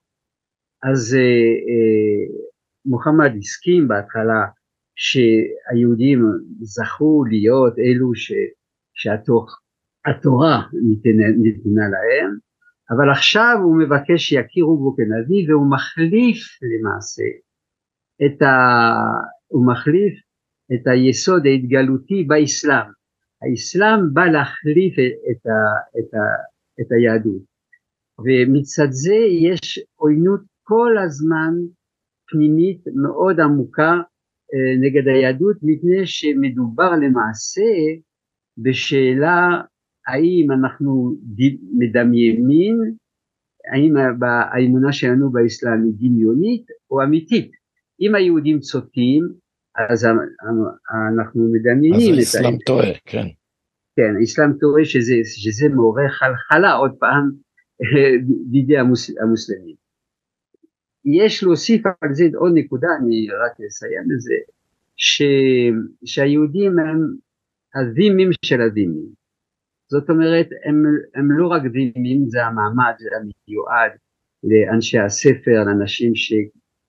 [0.82, 1.16] אז
[2.86, 4.42] מוחמד הסכים בהתחלה
[4.96, 6.18] שהיהודים
[6.60, 8.32] זכו להיות אלו ש,
[8.94, 10.62] שהתורה
[11.42, 12.30] ניתנה להם,
[12.90, 17.28] אבל עכשיו הוא מבקש שיכירו בו כנביא והוא מחליף למעשה
[18.24, 18.48] את ה...
[19.48, 20.14] הוא מחליף
[20.74, 22.86] את היסוד ההתגלותי באסלאם.
[23.42, 24.94] האסלאם בא להחליף
[25.30, 25.58] את, ה...
[25.98, 26.18] את, ה...
[26.80, 27.42] את היהדות
[28.18, 31.54] ומצד זה יש עוינות כל הזמן
[32.30, 33.92] פנימית מאוד עמוקה
[34.54, 37.70] אה, נגד היהדות מפני שמדובר למעשה
[38.58, 39.60] בשאלה
[40.06, 41.16] האם אנחנו
[41.78, 42.76] מדמיינים,
[43.72, 47.50] האם האמונה שלנו באסלאם היא דמיונית או אמיתית.
[48.00, 49.28] אם היהודים צודקים
[49.90, 50.06] אז
[51.14, 53.26] אנחנו מדמיינים אז האסלאם טועה, כן.
[53.96, 57.30] כן, האסלאם טועה שזה, שזה מעורר חלחלה עוד פעם
[58.50, 58.78] בידי
[59.22, 59.76] המוסלמים.
[61.04, 64.34] יש להוסיף על זה עוד נקודה, אני רק אסיים בזה,
[64.96, 65.22] ש,
[66.04, 67.14] שהיהודים הם
[67.74, 69.08] הזימים של הזימים.
[69.90, 70.82] זאת אומרת, הם,
[71.14, 73.92] הם לא רק זימים, זה המעמד המיועד
[74.44, 76.32] לאנשי הספר, לאנשים ש...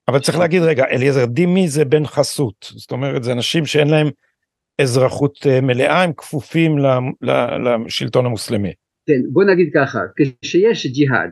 [0.10, 4.08] אבל צריך להגיד רגע, אליעזר, דימי זה בן חסות, זאת אומרת, זה אנשים שאין להם
[4.82, 6.72] אזרחות אה, מלאה, הם כפופים
[7.86, 8.74] לשלטון המוסלמי.
[9.06, 10.00] כן, בוא נגיד ככה,
[10.42, 11.32] כשיש ג'יהאד,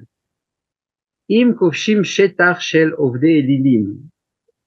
[1.30, 3.94] אם כובשים שטח של עובדי אלילים,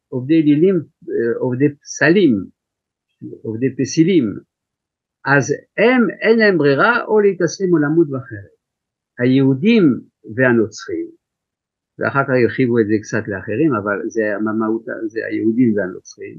[0.08, 2.44] עובדי אלילים, אה, עובדי פסלים,
[3.42, 4.34] עובדי פסילים,
[5.24, 8.50] אז הם אין להם ברירה או להתאסלם או למות בחרב.
[9.18, 10.00] היהודים
[10.36, 11.19] והנוצרים,
[12.00, 16.38] ואחר כך הרחיבו את זה קצת לאחרים, אבל זה המהות, זה היהודים והנוצרים,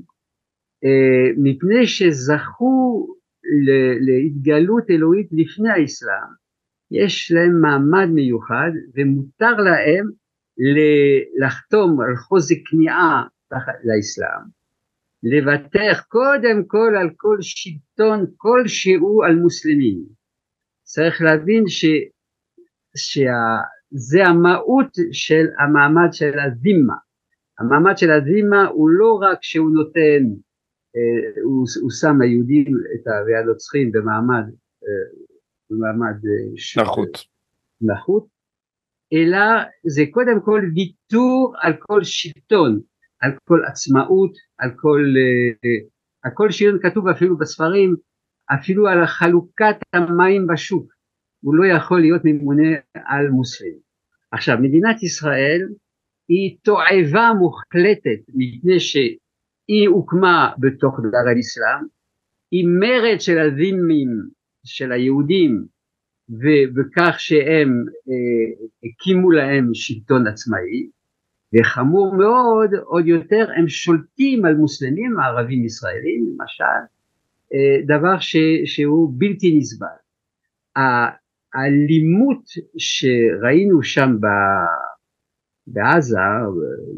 [0.84, 3.08] אה, מפני שזכו
[4.00, 6.32] להתגלות אלוהית לפני האסלאם,
[6.91, 10.06] יש להם מעמד מיוחד ומותר להם
[11.39, 13.24] לחתום על חוזק כניעה
[13.84, 14.45] לאסלאם,
[15.24, 20.04] לוותר קודם כל על כל שלטון כלשהו על מוסלמים.
[20.84, 21.86] צריך להבין ש,
[23.93, 26.95] שזה המהות של המעמד של הזימה.
[27.60, 30.23] המעמד של הזימה הוא לא רק שהוא נותן,
[30.95, 34.43] אה, הוא, הוא שם ליהודים את והנוצרים במעמד
[34.84, 35.21] אה,
[35.69, 37.32] במעמד אה, נחות.
[37.82, 38.27] נחות,
[39.13, 39.39] אלא
[39.88, 42.80] זה קודם כל ויתור על כל שלטון,
[43.21, 45.13] על כל עצמאות, על כל,
[46.23, 47.95] על כל שלטון כתוב אפילו בספרים,
[48.54, 50.93] אפילו על חלוקת המים בשוק,
[51.41, 52.69] הוא לא יכול להיות ממונה
[53.06, 53.80] על מוסלמים.
[54.32, 55.62] עכשיו מדינת ישראל
[56.27, 61.86] היא תועבה מוחלטת מפני שהיא הוקמה בתוך דבר האסלאם,
[62.51, 64.10] היא מרד של הזימים
[64.63, 65.65] של היהודים
[66.30, 70.89] ובכך שהם אה, הקימו להם שלטון עצמאי
[71.54, 76.63] וחמור מאוד עוד יותר הם שולטים על מוסלמים ערבים ישראלים למשל
[77.54, 79.88] אה, דבר ש, שהוא בלתי נסבל.
[81.54, 82.44] האלימות
[82.78, 84.10] שראינו שם
[85.68, 86.18] בעזה,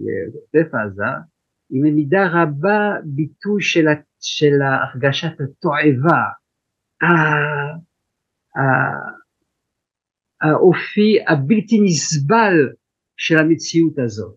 [0.04, 1.12] בעוטף עזה,
[1.70, 3.86] היא במידה רבה ביטוי של,
[4.20, 6.24] של הרגשת התועבה,
[10.42, 12.56] האופי הבלתי נסבל
[13.18, 14.36] של המציאות הזאת.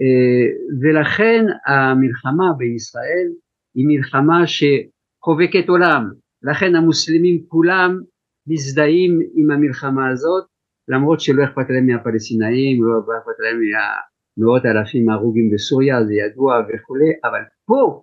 [0.00, 0.46] אה,
[0.80, 3.28] ולכן המלחמה בישראל
[3.74, 6.10] היא מלחמה שחובקת עולם,
[6.42, 8.00] לכן המוסלמים כולם
[8.48, 10.44] מזדהים עם המלחמה הזאת,
[10.88, 17.10] למרות שלא אכפת להם מהפלסטינאים, לא אכפת להם מהמאות אלפים ההרוגים בסוריה, זה ידוע וכולי,
[17.24, 18.02] אבל פה,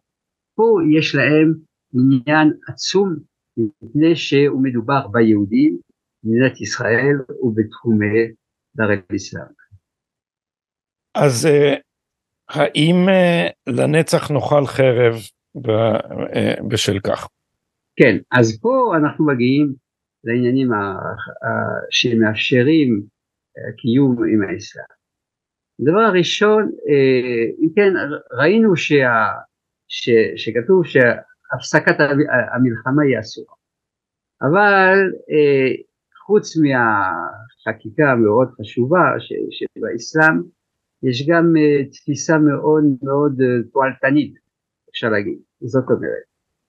[0.56, 1.54] פה יש להם
[1.94, 3.16] עניין עצום
[3.58, 5.78] מפני שהוא מדובר ביהודים,
[6.24, 8.32] במדינת ישראל ובתחומי
[8.76, 9.66] דר אל-אסלאם.
[11.16, 11.76] אז אה,
[12.50, 15.14] האם אה, לנצח נאכל חרב
[16.36, 17.28] אה, בשל כך?
[17.96, 19.74] כן, אז פה אנחנו מגיעים
[20.26, 20.70] לעניינים
[21.90, 23.04] שמאפשרים
[23.78, 24.86] קיום עם האסלאם.
[25.80, 26.72] הדבר הראשון,
[27.60, 27.94] אם כן,
[28.32, 29.26] ראינו שה,
[29.88, 31.96] ש, שכתוב שהפסקת
[32.56, 33.56] המלחמה היא אסורה,
[34.42, 34.98] אבל
[36.26, 39.04] חוץ מהחקיקה המאוד חשובה
[39.52, 40.42] שבאסלאם
[41.04, 41.54] יש גם
[41.92, 43.42] תפיסה מאוד מאוד
[43.74, 44.34] תועלתנית
[44.90, 46.26] אפשר להגיד, זאת אומרת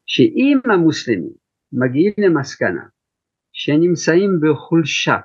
[0.07, 1.33] שאם המוסלמים
[1.73, 2.85] מגיעים למסקנה
[3.59, 5.17] שהם נמצאים בחולשה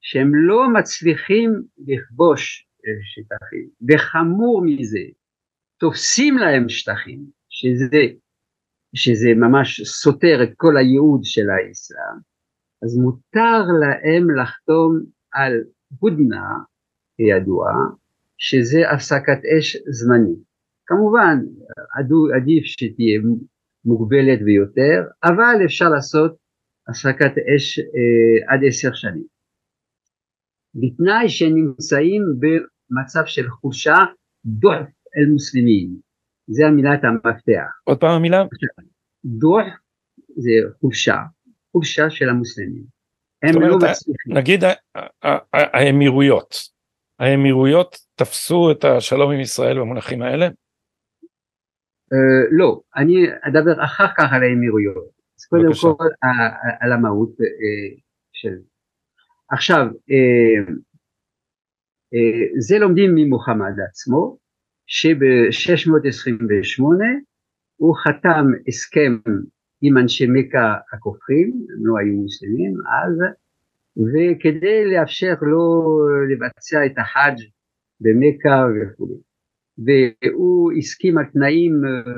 [0.00, 2.68] שהם לא מצליחים לכבוש
[3.02, 5.04] שטחים וחמור מזה
[5.78, 8.06] תופסים להם שטחים שזה
[8.94, 12.18] שזה ממש סותר את כל הייעוד של האסלאם,
[12.84, 15.00] אז מותר להם לחתום
[15.32, 15.52] על
[15.98, 16.58] הודנה,
[17.16, 17.72] כידוע,
[18.38, 20.38] שזה הפסקת אש זמנית.
[20.86, 21.38] כמובן,
[22.36, 23.20] עדיף שתהיה
[23.84, 26.36] מוגבלת ביותר, אבל אפשר לעשות
[26.92, 29.26] הפסקת אש אה, עד עשר שנים.
[30.74, 33.96] בתנאי שנמצאים במצב של חולשה
[34.44, 35.88] דוח אל מוסלמים,
[36.46, 37.70] זה המילת המפתח.
[37.84, 38.44] עוד פעם המילה?
[39.24, 39.66] דוח
[40.36, 40.50] זה
[40.80, 41.16] חולשה,
[41.72, 42.84] חולשה של המוסלמים.
[43.42, 44.36] הם לא מצליחים.
[44.36, 44.64] נגיד
[45.52, 46.54] האמירויות,
[47.18, 50.48] האמירויות תפסו את השלום עם ישראל במונחים האלה?
[52.12, 55.11] Uh, לא, אני אדבר אחר כך על האמירויות.
[55.42, 55.88] אז קודם בבקשה.
[55.98, 56.04] כל
[56.80, 58.00] על המהות uh,
[58.32, 58.56] של...
[59.50, 60.70] עכשיו, uh,
[62.14, 64.38] uh, זה לומדים ממוחמד עצמו,
[64.86, 66.82] שב-628
[67.76, 69.18] הוא חתם הסכם
[69.82, 73.18] עם אנשי מכה הכופרים, הם לא היו מוסלמים אז,
[73.96, 75.82] וכדי לאפשר לו
[76.30, 77.38] לבצע את החאג'
[78.00, 79.20] במכה וכו'.
[79.78, 82.12] והוא הסכים על תנאים אה,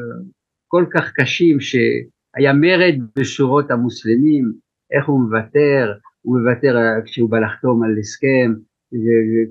[0.69, 1.61] כל כך קשים
[2.35, 4.53] שהיה מרד בשורות המוסלמים,
[4.93, 5.93] איך הוא מוותר,
[6.23, 8.55] הוא מוותר כשהוא בא לחתום על הסכם,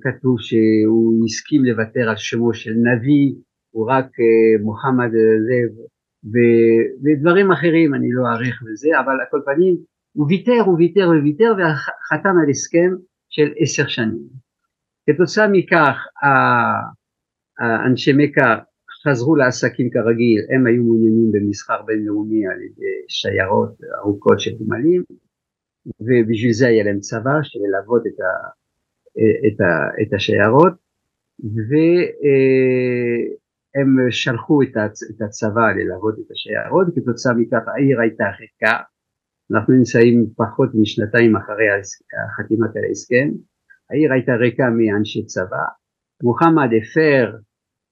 [0.01, 3.33] כתוב שהוא הסכים לוותר על שמו של נביא,
[3.71, 5.09] הוא רק אה, מוחמד
[5.47, 5.83] זה,
[7.03, 9.77] ודברים אחרים, אני לא אאריך בזה, אבל על כל פנים
[10.13, 12.91] הוא ויתר, הוא ויתר וויתר וחתם על הסכם
[13.29, 14.27] של עשר שנים.
[15.09, 15.97] כתוצאה מכך
[17.85, 18.55] אנשי מכה
[19.07, 25.03] חזרו לעסקים כרגיל, הם היו מעוניינים במסחר בינלאומי על ידי שיירות ארוכות של גמלים
[25.85, 28.49] ובשביל זה היה להם צבא של ללוות את, ה,
[29.47, 30.73] את, ה, את השיירות
[31.69, 32.11] והם
[34.11, 38.77] שלחו את הצבא ללוות את השיירות, כתוצאה מכך העיר הייתה ריקה,
[39.51, 41.65] אנחנו נמצאים פחות משנתיים אחרי
[42.37, 43.29] חתימת ההסכם,
[43.89, 45.65] העיר הייתה ריקה מאנשי צבא,
[46.23, 47.37] מוחמד הפר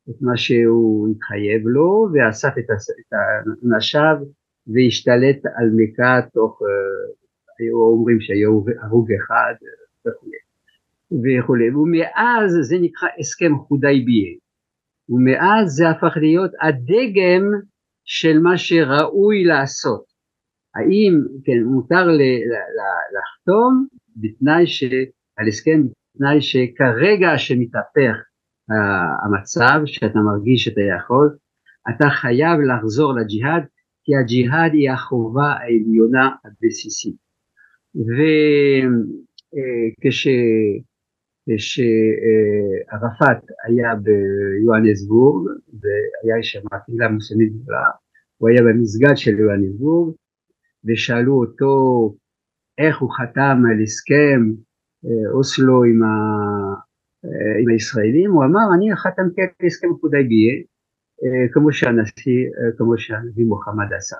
[0.09, 2.65] את מה שהוא התחייב לו ואסף את
[3.65, 4.15] אנשיו
[4.67, 7.13] והשתלט על מכה תוך, אה,
[7.59, 9.53] היו אומרים שהיו הרוג אחד
[10.05, 10.37] וכולי.
[11.11, 11.69] וכולי.
[11.75, 14.37] ומאז זה נקרא הסכם חודייביה.
[15.09, 17.43] ומאז זה הפך להיות הדגם
[18.05, 20.03] של מה שראוי לעשות.
[20.75, 21.13] האם
[21.45, 22.07] כן, מותר
[23.15, 24.83] לחתום בתנאי ש...
[25.37, 28.30] על הסכם בתנאי שכרגע שמתהפך
[29.25, 31.37] המצב, שאתה מרגיש שאתה יכול,
[31.89, 33.63] אתה חייב לחזור לג'יהאד,
[34.03, 37.15] כי הג'יהאד היא החובה העליונה הבסיסית.
[41.47, 45.47] וכשערפאת היה ביואנסבורג,
[45.79, 47.85] והיה שם קהילה מוסלמית גדולה,
[48.37, 50.13] הוא היה במסגד של יואנסבורג,
[50.85, 51.73] ושאלו אותו
[52.77, 54.41] איך הוא חתם על הסכם
[55.05, 56.90] אה, אוסלו עם, ה, אה,
[57.61, 60.53] עם הישראלים, הוא אמר אני חתמתי על הסכם חודייביה
[61.23, 64.17] אה, כמו שהנשיא, כמו שהנביא מוחמד עשה.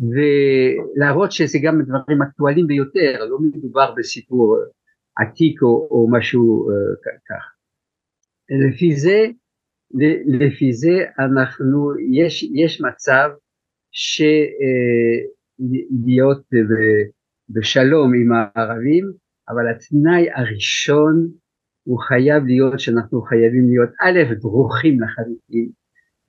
[0.00, 4.56] ולהראות שזה גם דברים אקטואליים ביותר, לא מדובר בסיפור
[5.16, 6.68] עתיק או, או משהו
[7.28, 7.54] כך.
[8.68, 9.26] לפי זה,
[10.26, 13.30] לפי זה אנחנו, יש, יש מצב
[13.92, 15.22] שלהיות
[17.48, 19.12] בשלום עם הערבים
[19.48, 21.28] אבל התנאי הראשון
[21.84, 25.68] הוא חייב להיות שאנחנו חייבים להיות א', דרוכים לחלוטין.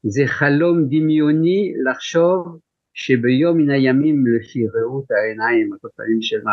[0.04, 2.60] זה חלום דמיוני לחשוב
[2.94, 6.52] שביום מן הימים לפי ראות העיניים, התוצאים של מה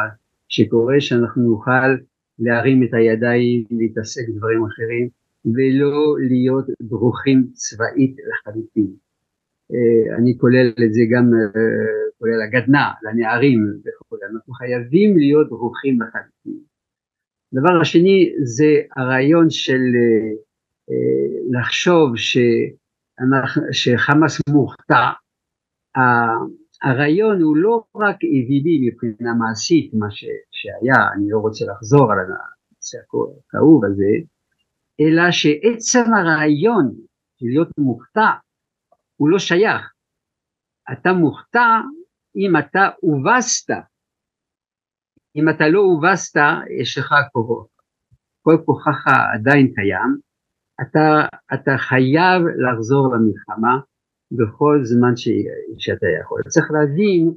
[0.49, 1.91] שקורה, שאנחנו נוכל
[2.38, 5.09] להרים את הידיים, להתעסק בדברים אחרים,
[5.45, 8.91] ולא להיות דרוכים צבאית לחלוטין.
[9.73, 11.62] אה, אני כולל את זה גם, אה,
[12.19, 16.72] כולל הגדנ"ע, לנערים וכו', אנחנו חייבים להיות דרוכים לחלוטין.
[17.53, 19.81] הדבר השני זה הרעיון של
[20.90, 25.11] אה, לחשוב שאנחנו, שחמאס מוכתע,
[26.83, 32.19] הרעיון הוא לא רק אווילי מבחינה מעשית, מה ש, שהיה, אני לא רוצה לחזור על
[32.19, 34.13] הנושא הכאוב הזה,
[35.00, 36.94] אלא שעצם הרעיון
[37.37, 38.31] של להיות מוכתע
[39.17, 39.92] הוא לא שייך.
[40.92, 41.81] אתה מוכתע
[42.37, 43.75] אם אתה הובסת.
[45.37, 46.41] אם אתה לא הובסת,
[46.81, 47.67] יש לך כוחות.
[48.43, 50.17] כל כוחך עדיין קיים,
[50.83, 53.81] אתה, אתה חייב לחזור למלחמה
[54.33, 55.29] בכל זמן ש,
[55.79, 56.41] שאתה יכול.
[56.49, 57.35] צריך להבין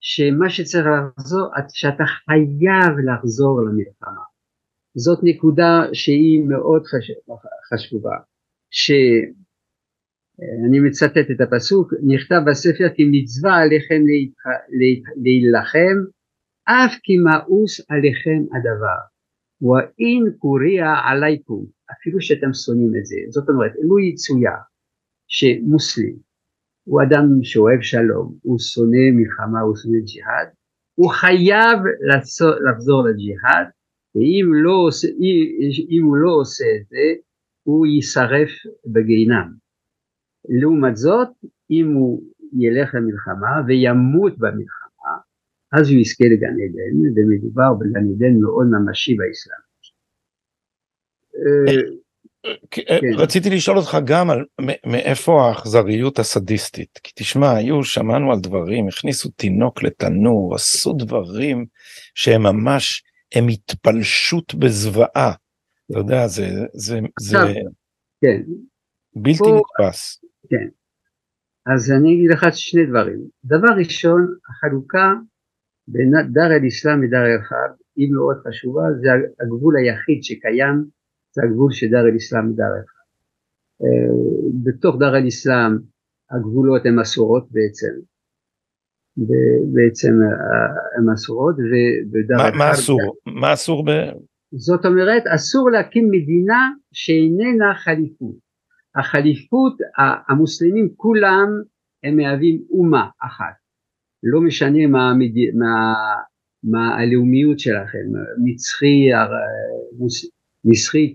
[0.00, 4.22] שמה שצריך לחזור, שאתה חייב לחזור למלחמה.
[4.94, 6.82] זאת נקודה שהיא מאוד
[7.72, 8.16] חשובה,
[8.70, 8.90] ש,
[10.68, 14.02] אני מצטט את הפסוק, נכתב בספר כי מצווה עליכם
[15.22, 15.96] להילחם,
[16.64, 19.00] אף כי מאוס עליכם הדבר.
[19.62, 23.16] ואין קוריע עלייקום, אפילו שאתם שונאים את זה.
[23.28, 24.60] זאת אומרת, לו יצויר
[25.28, 26.16] שמוסלם
[26.84, 30.48] הוא אדם שאוהב שלום, הוא שונא מלחמה, הוא שונא ג'יהאד,
[30.94, 31.78] הוא חייב
[32.68, 33.66] לחזור לג'יהאד,
[34.14, 34.88] ואם לא,
[35.90, 37.06] אם הוא לא עושה את זה,
[37.62, 38.50] הוא יישרף
[38.92, 39.52] בגיהינם.
[40.60, 41.28] לעומת זאת,
[41.70, 42.22] אם הוא
[42.58, 44.81] ילך למלחמה וימות במלחמה,
[45.72, 49.72] אז הוא יזכה לגן עדן, ומדובר בגן עדן מאוד ממשי באסלאם.
[52.70, 52.96] כן.
[53.16, 54.44] רציתי לשאול אותך גם על
[54.86, 61.66] מאיפה האכזריות הסדיסטית כי תשמע היו שמענו על דברים הכניסו תינוק לתנור עשו דברים
[62.14, 63.02] שהם ממש
[63.34, 65.32] הם התפלשות בזוועה.
[65.90, 67.36] אתה יודע זה זה זה
[68.20, 68.42] כן.
[69.16, 70.24] בלתי נתפס.
[70.48, 70.68] כן.
[71.74, 73.20] אז אני אגיד לך שני דברים.
[73.44, 75.12] דבר ראשון החלוקה
[75.88, 79.08] בין דר אל אסלאם ודר אל חרב היא מאוד חשובה זה
[79.40, 80.84] הגבול היחיד שקיים
[81.32, 83.02] זה הגבול של דר אל אסלאם ודar אל חרב.
[84.64, 85.72] בתוך דר אל אסלאם
[86.30, 87.94] הגבולות הן אסורות בעצם.
[89.74, 90.12] בעצם
[90.98, 92.58] הן אסורות ובדר אל חרב.
[92.58, 93.16] מה אסור?
[93.26, 93.90] מה אסור ב...
[94.54, 98.36] זאת אומרת אסור להקים מדינה שאיננה חליפות.
[98.94, 99.76] החליפות
[100.28, 101.48] המוסלמים כולם
[102.04, 103.61] הם מהווים אומה אחת.
[104.22, 105.12] לא משנה מה,
[105.54, 105.94] מה,
[106.64, 108.06] מה הלאומיות שלכם,
[108.44, 109.10] מצרי,
[110.64, 111.14] מצרי,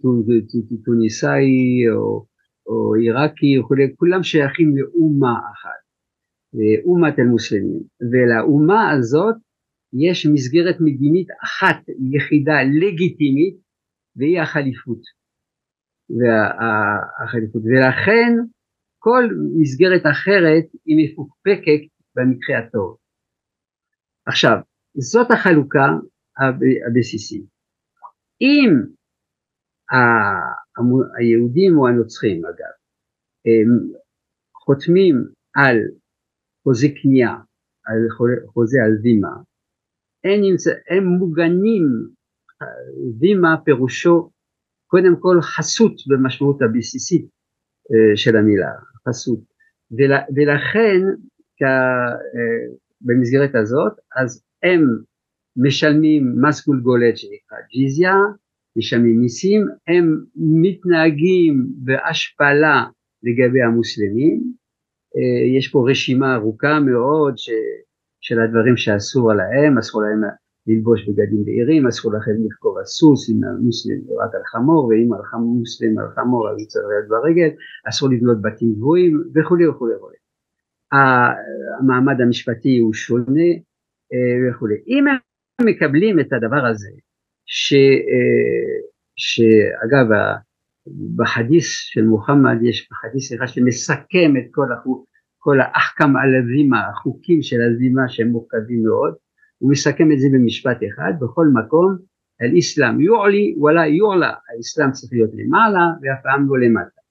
[0.86, 2.26] טוניסאי או,
[2.68, 5.82] או עיראקי וכולי, כולם שייכים לאומה אחת,
[6.86, 7.82] אומת אל-מוסלמים,
[8.12, 9.36] ולאומה הזאת
[9.94, 11.80] יש מסגרת מדינית אחת
[12.16, 13.56] יחידה לגיטימית
[14.16, 15.02] והיא החליפות.
[16.10, 17.62] והחליפות.
[17.66, 18.32] ולכן
[19.00, 19.24] כל
[19.60, 21.82] מסגרת אחרת היא מפוקפקת
[22.18, 22.98] במקרה הטוב.
[24.26, 24.58] עכשיו,
[24.98, 25.86] זאת החלוקה
[26.88, 27.46] הבסיסית.
[28.42, 28.72] אם
[31.20, 32.74] היהודים או הנוצרים אגב,
[34.54, 35.16] חותמים
[35.56, 35.78] על
[36.64, 37.36] חוזה קנייה,
[37.86, 38.00] על
[38.54, 39.34] חוזה על דימה,
[40.24, 40.42] הם,
[40.90, 41.84] הם מוגנים,
[43.20, 44.32] דימה פירושו
[44.88, 47.26] קודם כל חסות במשמעות הבסיסית
[47.92, 48.72] אה, של המילה,
[49.08, 49.40] חסות.
[50.36, 51.02] ולכן
[53.02, 54.82] במסגרת הזאת, אז הם
[55.58, 58.16] משלמים מס גולגולת שנקרא ג'יזיה,
[58.78, 62.86] משלמים מיסים, הם מתנהגים בהשפלה
[63.24, 64.54] לגבי המוסלמים,
[65.16, 67.50] אה, יש פה רשימה ארוכה מאוד ש,
[68.22, 70.22] של הדברים שאסור עליהם, אסור להם
[70.68, 75.40] ללבוש בגדים בהירים, אסור לכם לרכוב על סוס, אם המוסלם רק על חמור, ואם על
[75.40, 77.50] מוסלם על חמור אז הוא צריך להיות ברגל,
[77.90, 80.17] אסור לבנות בתים גבוהים וכולי וכולי וכולי.
[80.92, 83.52] המעמד המשפטי הוא שונה
[84.14, 84.76] אה, וכולי.
[84.88, 86.90] אם הם מקבלים את הדבר הזה,
[87.46, 90.06] ש, אה, שאגב
[91.16, 95.06] בחדיס של מוחמד יש בחדיס סליחה שמסכם את כל, החוק,
[95.38, 99.14] כל האחכם על הזימה, החוקים של הזימה שהם מורכבים מאוד,
[99.58, 101.98] הוא מסכם את זה במשפט אחד, בכל מקום,
[102.42, 107.02] אל-אסלאם יועלי וואלה יועלה, האסלאם צריך להיות למעלה ואף פעם לא למטה.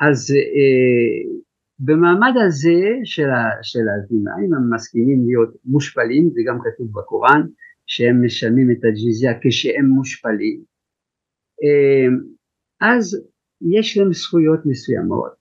[0.00, 1.43] אז אה,
[1.78, 7.40] במעמד הזה של, ה, של הזינאים הם מסכימים להיות מושפלים, זה גם כתוב בקוראן,
[7.86, 10.62] שהם משלמים את הג'יזיה כשהם מושפלים,
[11.64, 12.08] אה,
[12.80, 13.04] אז
[13.60, 15.32] יש להם זכויות מסוימות,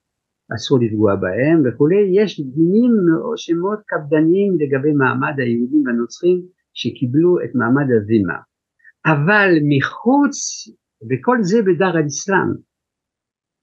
[0.55, 2.91] אסור לפגוע בהם וכולי, יש דינים
[3.35, 6.41] שמאוד קפדניים לגבי מעמד היהודים והנוצרים
[6.73, 8.37] שקיבלו את מעמד הזימה.
[9.05, 10.35] אבל מחוץ,
[11.09, 12.49] וכל זה בדר אל-אסלאם,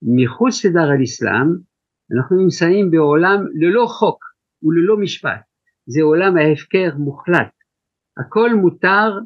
[0.03, 1.49] מחוץ לדר אל-אסלאם
[2.17, 4.25] אנחנו נמצאים בעולם ללא חוק
[4.63, 5.41] וללא משפט,
[5.87, 7.53] זה עולם ההפקר מוחלט,
[8.19, 9.19] הכל מותר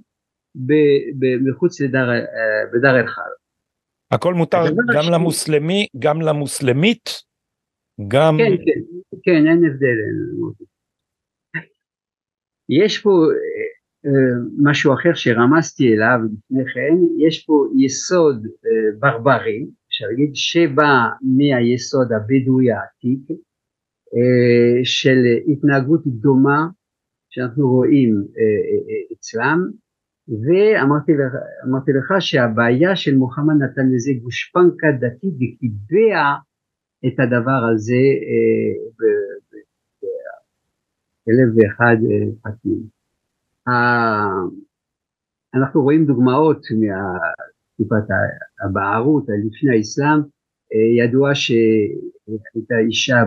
[1.45, 2.25] מחוץ לדר, אה,
[2.73, 3.35] בדר אל-חרב.
[4.11, 4.63] הכל מותר
[4.95, 5.09] גם ש...
[5.13, 7.11] למוסלמי, גם למוסלמית,
[8.09, 8.37] גם...
[8.39, 8.81] כן, כן,
[9.23, 9.99] כן, אין הבדל.
[12.69, 13.75] יש פה אה,
[14.07, 18.47] אה, משהו אחר שרמזתי אליו לפני כן, יש פה יסוד
[18.99, 20.93] ברברי, אפשר להגיד, שבא
[21.23, 23.31] מהיסוד הבדואי העתיק,
[24.15, 25.19] אה, של
[25.53, 26.67] התנהגות דומה
[27.31, 29.61] שאנחנו רואים אה, אה, אצלם,
[30.29, 31.33] ואמרתי לך,
[31.89, 36.35] לך שהבעיה של מוחמד נתן לזה גושפנקה דתית וקיבע
[37.07, 38.05] את הדבר הזה
[41.27, 41.97] באלף ואחד
[42.43, 42.81] פרטים.
[45.55, 46.61] אנחנו רואים דוגמאות
[47.79, 48.15] מתקופת
[48.65, 50.21] הבערות לפני האסלאם,
[50.99, 51.31] ידוע
[52.55, 53.23] הייתה אישה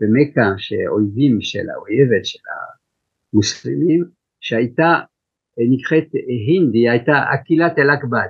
[0.00, 2.38] במכה שאויבים של האויבת של
[3.32, 4.04] המוסלמים
[4.40, 5.00] שהייתה
[5.58, 8.28] נקראת הינד, היא הייתה אכילת אל-אכבד,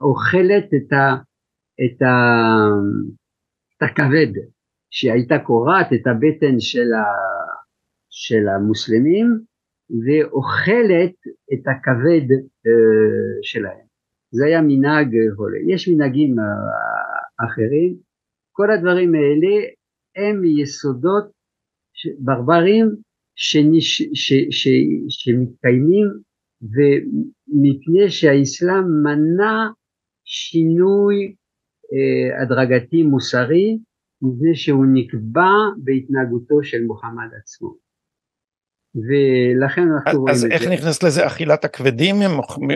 [0.00, 1.14] אוכלת את, ה,
[1.84, 2.14] את, ה,
[3.76, 4.32] את הכבד,
[4.90, 7.04] שהייתה קורעת את הבטן של, ה,
[8.10, 9.40] של המוסלמים
[9.90, 11.14] ואוכלת
[11.52, 13.85] את הכבד uh, שלהם.
[14.36, 15.58] זה היה מנהג הולה.
[15.72, 17.96] יש מנהגים uh, אחרים.
[18.52, 19.54] כל הדברים האלה
[20.16, 21.24] הם יסודות
[22.18, 22.86] ברברים
[23.36, 24.68] שנש, ש, ש,
[25.08, 26.06] שמתקיימים
[26.62, 29.68] ומפני שהאסלאם מנע
[30.24, 33.78] שינוי uh, הדרגתי מוסרי
[34.22, 35.52] מפני שהוא נקבע
[35.84, 37.85] בהתנהגותו של מוחמד עצמו.
[38.96, 40.46] ולכן אנחנו רואים את זה.
[40.46, 42.16] אז איך נכנס לזה אכילת הכבדים?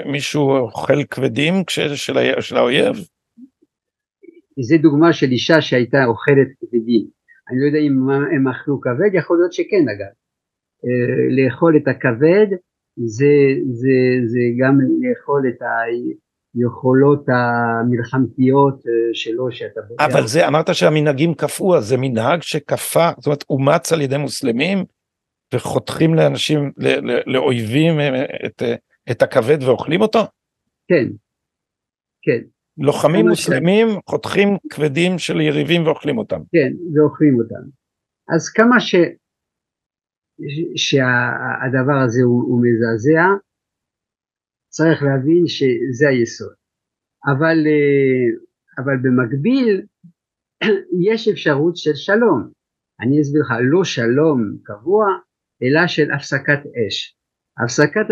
[0.06, 1.54] מישהו אוכל כבדים
[2.40, 2.96] של האויב?
[4.60, 7.06] זה דוגמה של אישה שהייתה אוכלת כבדים.
[7.50, 10.12] אני לא יודע אם הם אכלו כבד, יכול להיות שכן אגב.
[10.84, 12.46] אה, לאכול את הכבד
[13.04, 13.34] זה,
[13.72, 13.96] זה,
[14.26, 15.58] זה גם לאכול את
[16.54, 20.04] היכולות המלחמתיות אה, שלו שאתה בוגר.
[20.04, 24.84] אבל זה אמרת שהמנהגים כפו, אז זה מנהג שכפה, זאת אומרת אומץ על ידי מוסלמים?
[25.54, 26.72] וחותכים לאנשים,
[27.26, 28.62] לאויבים אה, את,
[29.10, 30.20] את הכבד ואוכלים אותו?
[30.88, 31.06] כן,
[32.22, 32.40] כן.
[32.78, 33.96] לוחמים מוסלמים ש...
[34.10, 36.40] חותכים כבדים של יריבים ואוכלים אותם.
[36.52, 37.68] כן, ואוכלים אותם.
[38.34, 38.94] אז כמה ש...
[40.76, 43.26] שהדבר הזה הוא, הוא מזעזע,
[44.68, 46.54] צריך להבין שזה היסוד.
[47.26, 48.28] אבל, אה,
[48.78, 49.86] אבל במקביל
[51.10, 52.50] יש אפשרות של שלום.
[53.00, 55.06] אני אסביר לך, לא שלום קבוע,
[55.62, 57.16] אלא של הפסקת אש.
[57.64, 58.06] הפסקת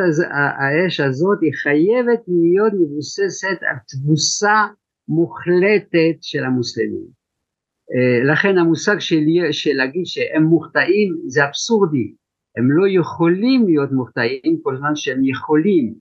[0.58, 4.66] האש הזאת היא חייבת להיות מבוססת על תבוסה
[5.08, 7.08] מוחלטת של המוסלמים.
[7.94, 9.20] אה, לכן המושג של,
[9.50, 12.14] של להגיד שהם מוחטאים זה אבסורדי,
[12.56, 15.94] הם לא יכולים להיות מוחטאים כל זמן שהם יכולים.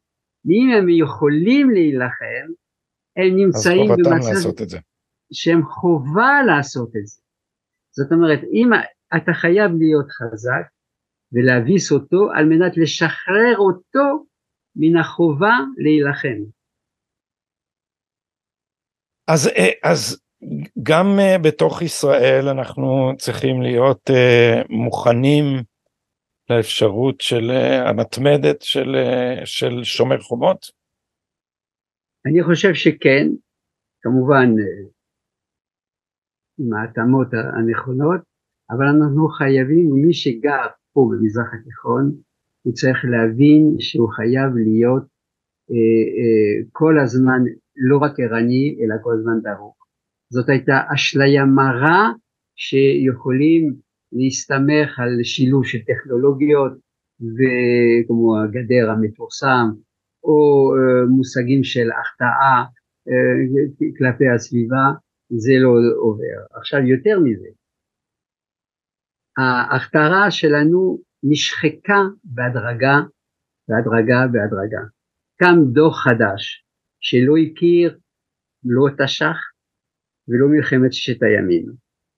[0.49, 2.47] אם הם יכולים להילחם,
[3.17, 4.49] הם נמצאים במצב
[5.33, 7.21] שהם חובה לעשות את זה.
[7.91, 8.69] זאת אומרת, אם
[9.17, 10.67] אתה חייב להיות חזק,
[11.31, 14.25] ולהביס אותו על מנת לשחרר אותו
[14.75, 16.39] מן החובה להילחם.
[19.27, 20.21] אז, אה, אז
[20.83, 25.45] גם אה, בתוך ישראל אנחנו צריכים להיות אה, מוכנים
[26.49, 27.51] לאפשרות של
[27.89, 28.95] המתמדת של,
[29.45, 30.65] של שומר חומות?
[32.25, 33.27] אני חושב שכן,
[34.01, 34.49] כמובן
[36.59, 38.21] עם ההתאמות הנכונות,
[38.71, 40.67] אבל אנחנו חייבים, מי שגר
[40.97, 42.11] פה במזרח התיכון,
[42.61, 45.03] הוא צריך להבין שהוא חייב להיות
[45.71, 47.41] אה, אה, כל הזמן
[47.89, 49.77] לא רק ערני, אלא כל הזמן דרוך.
[50.29, 52.11] זאת הייתה אשליה מרה
[52.55, 53.73] שיכולים
[54.11, 56.73] להסתמך על שילוב של טכנולוגיות
[57.35, 59.67] וכמו הגדר המפורסם,
[60.23, 60.39] או
[60.75, 62.57] אה, מושגים של החטאה
[63.09, 63.37] אה,
[63.97, 64.85] כלפי הסביבה,
[65.29, 66.39] זה לא עובר.
[66.59, 67.47] עכשיו יותר מזה,
[69.37, 72.97] ההכתרה שלנו נשחקה בהדרגה,
[73.67, 74.83] בהדרגה, בהדרגה.
[75.39, 76.65] קם דור חדש
[76.99, 77.97] שלא הכיר
[78.63, 79.37] לא תש"ח
[80.27, 81.65] ולא מלחמת ששת הימים.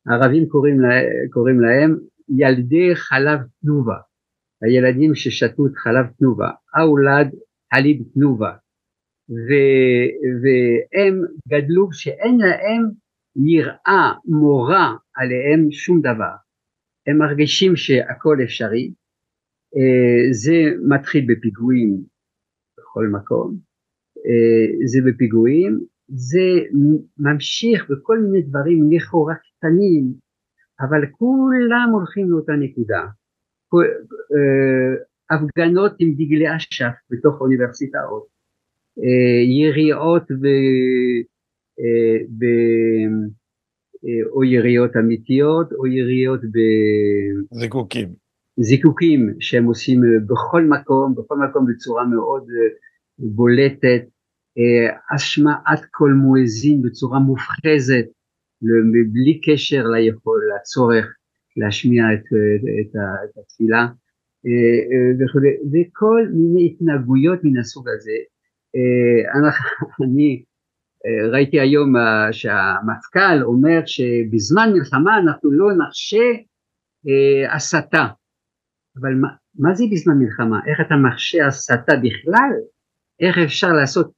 [0.08, 0.96] הערבים קוראים, לה,
[1.34, 1.98] קוראים להם
[2.38, 3.98] ילדי חלב תנובה,
[4.62, 6.50] הילדים ששתו את חלב תנובה,
[6.82, 7.30] אולד
[7.74, 8.54] חליב תנובה,
[9.30, 9.50] ו,
[10.42, 11.16] והם
[11.48, 12.84] גדלו שאין להם
[13.36, 16.49] יראה מורה עליהם שום דבר.
[17.10, 18.94] הם מרגישים שהכל אפשרי,
[19.76, 20.54] אה, זה
[20.90, 22.04] מתחיל בפיגועים
[22.78, 23.58] בכל מקום,
[24.18, 26.48] אה, זה בפיגועים, זה
[27.18, 30.14] ממשיך בכל מיני דברים לכאורה קטנים,
[30.82, 33.02] אבל כולם הולכים לאותה נקודה.
[33.74, 34.96] אה,
[35.32, 38.28] הפגנות עם דגלי אש"ף בתוך האוניברסיטאות,
[39.62, 40.46] יריעות ב...
[42.40, 42.46] ב...
[44.06, 46.40] אה, או יריות אמיתיות או יריות
[47.52, 48.14] בזיקוקים.
[48.60, 52.70] זיקוקים שהם עושים אה, בכל מקום, בכל מקום בצורה מאוד אה,
[53.18, 54.02] בולטת,
[55.16, 58.06] השמעת קול מואזין בצורה מופחזת,
[59.12, 61.06] בלי קשר ליכול, לצורך
[61.58, 62.26] להשמיע את,
[62.82, 63.88] את, את התפילה
[65.20, 65.40] וכו',
[65.72, 68.18] וכל מיני התנהגויות מן הסוג הזה.
[70.06, 70.44] אני
[71.32, 76.28] ראיתי היום אה, שהמפכ"ל אומר שבזמן מלחמה אנחנו לא נרשה
[77.08, 78.08] אה, הסתה.
[79.02, 79.28] אבל מה,
[79.60, 80.60] מה זה בזמן מלחמה?
[80.68, 82.52] איך אתה מרשה הסתה בכלל?
[83.20, 84.12] איך אפשר לעשות?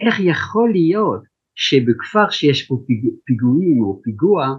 [0.00, 1.22] איך יכול להיות
[1.54, 4.54] שבכפר שיש פה פיג, פיגועים או פיגוע,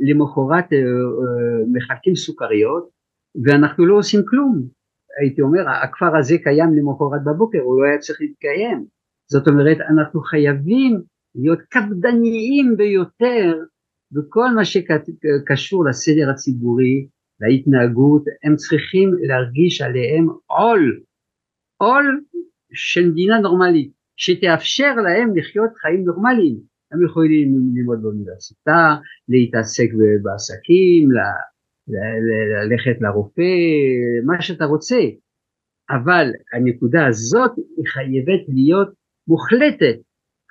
[0.00, 0.64] למחרת
[1.72, 2.88] מחלקים סוכריות
[3.44, 4.68] ואנחנו לא עושים כלום.
[5.20, 8.97] הייתי אומר הכפר הזה קיים למחרת בבוקר הוא לא היה צריך להתקיים.
[9.30, 11.02] זאת אומרת אנחנו חייבים
[11.34, 13.58] להיות קפדניים ביותר
[14.12, 17.06] בכל מה שקשור לסדר הציבורי,
[17.40, 21.00] להתנהגות, הם צריכים להרגיש עליהם עול,
[21.76, 22.20] עול
[22.72, 26.58] של מדינה נורמלית, שתאפשר להם לחיות חיים נורמליים.
[26.92, 28.96] הם יכולים ללמוד באוניברסיטה,
[29.28, 29.88] להתעסק
[30.22, 31.08] בעסקים,
[32.62, 33.52] ללכת לרופא,
[34.26, 35.00] מה שאתה רוצה,
[35.90, 38.97] אבל הנקודה הזאת היא חייבת להיות
[39.28, 39.98] מוחלטת,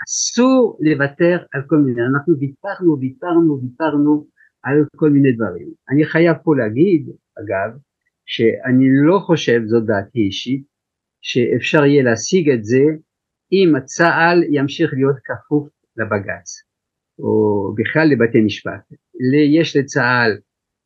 [0.05, 4.27] אסור לוותר על כל מיני, אנחנו ויתרנו, ויתרנו, ויתרנו
[4.63, 5.67] על כל מיני דברים.
[5.89, 7.09] אני חייב פה להגיד,
[7.39, 7.77] אגב,
[8.25, 10.63] שאני לא חושב, זאת דעתי אישית,
[11.21, 12.83] שאפשר יהיה להשיג את זה
[13.51, 16.47] אם צה"ל ימשיך להיות כפוף לבג"ץ,
[17.19, 18.83] או בכלל לבתי משפט.
[19.59, 20.31] יש לצה"ל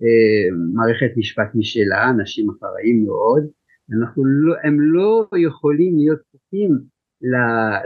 [0.03, 3.43] אה, מערכת משפט משלה, אנשים אחראים מאוד,
[3.93, 6.71] אנחנו לא, הם לא יכולים להיות כפופים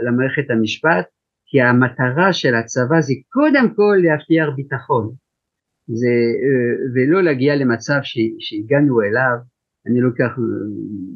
[0.06, 1.06] למערכת המשפט
[1.46, 5.12] כי המטרה של הצבא זה קודם כל להבטיח ביטחון.
[5.88, 7.98] זה, אה, ולא להגיע למצב
[8.38, 9.36] שהגענו אליו,
[9.86, 10.44] אני לוקח אה,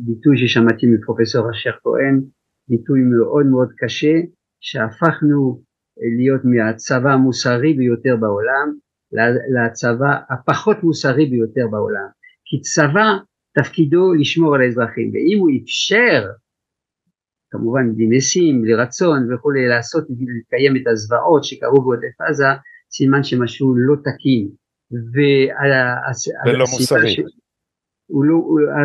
[0.06, 2.20] ביטוי ששמעתי מפרופסור אשר כהן,
[2.68, 4.14] ביטוי מאוד מאוד קשה,
[4.60, 5.62] שהפכנו
[6.18, 8.74] להיות מהצבא המוסרי ביותר בעולם
[9.54, 12.08] לצבא הפחות מוסרי ביותר בעולם,
[12.44, 13.08] כי צבא
[13.58, 16.30] תפקידו לשמור על האזרחים, ואם הוא אפשר
[17.50, 22.44] כמובן בנסים, לרצון וכולי, לעשות, לקיים את הזוועות שקרו בעוטף עזה,
[22.90, 24.48] סימן שמשהו לא תקין.
[26.46, 27.10] ולא מוסרי.
[27.10, 27.20] ש...
[28.06, 28.42] הוא לא,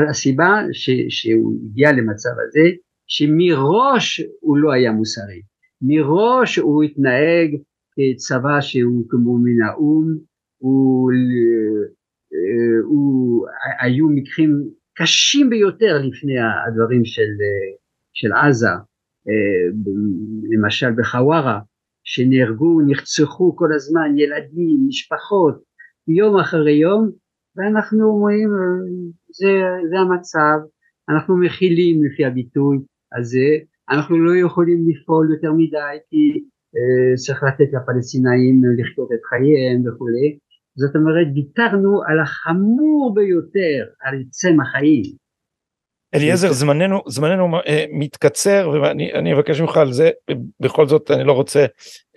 [0.10, 2.70] הסיבה ש, שהוא הגיע למצב הזה,
[3.08, 5.42] שמראש הוא לא היה מוסרי.
[5.82, 7.56] מראש הוא התנהג
[7.96, 10.18] כצבא שהוא כמו מן האו"ם,
[10.58, 11.12] הוא,
[12.34, 13.48] אה, הוא,
[13.80, 17.30] היו מקרים קשים ביותר לפני הדברים של
[18.16, 18.76] של עזה,
[19.28, 19.66] אה,
[20.52, 21.60] למשל בחווארה,
[22.04, 25.64] שנהרגו, נרצחו כל הזמן ילדים, משפחות,
[26.08, 27.12] יום אחרי יום,
[27.56, 28.50] ואנחנו אומרים
[29.40, 29.52] זה,
[29.90, 30.58] זה המצב,
[31.10, 32.78] אנחנו מכילים לפי הביטוי
[33.18, 33.50] הזה,
[33.90, 36.24] אנחנו לא יכולים לפעול יותר מדי כי
[36.76, 40.38] אה, צריך לתת לפלסטינאים לחיות את חייהם וכולי,
[40.78, 45.04] זאת אומרת ויתרנו על החמור ביותר, על צמח חיים,
[46.16, 50.10] אליעזר זמננו זמננו אה, מתקצר ואני אבקש ממך על זה
[50.60, 51.66] בכל זאת אני לא רוצה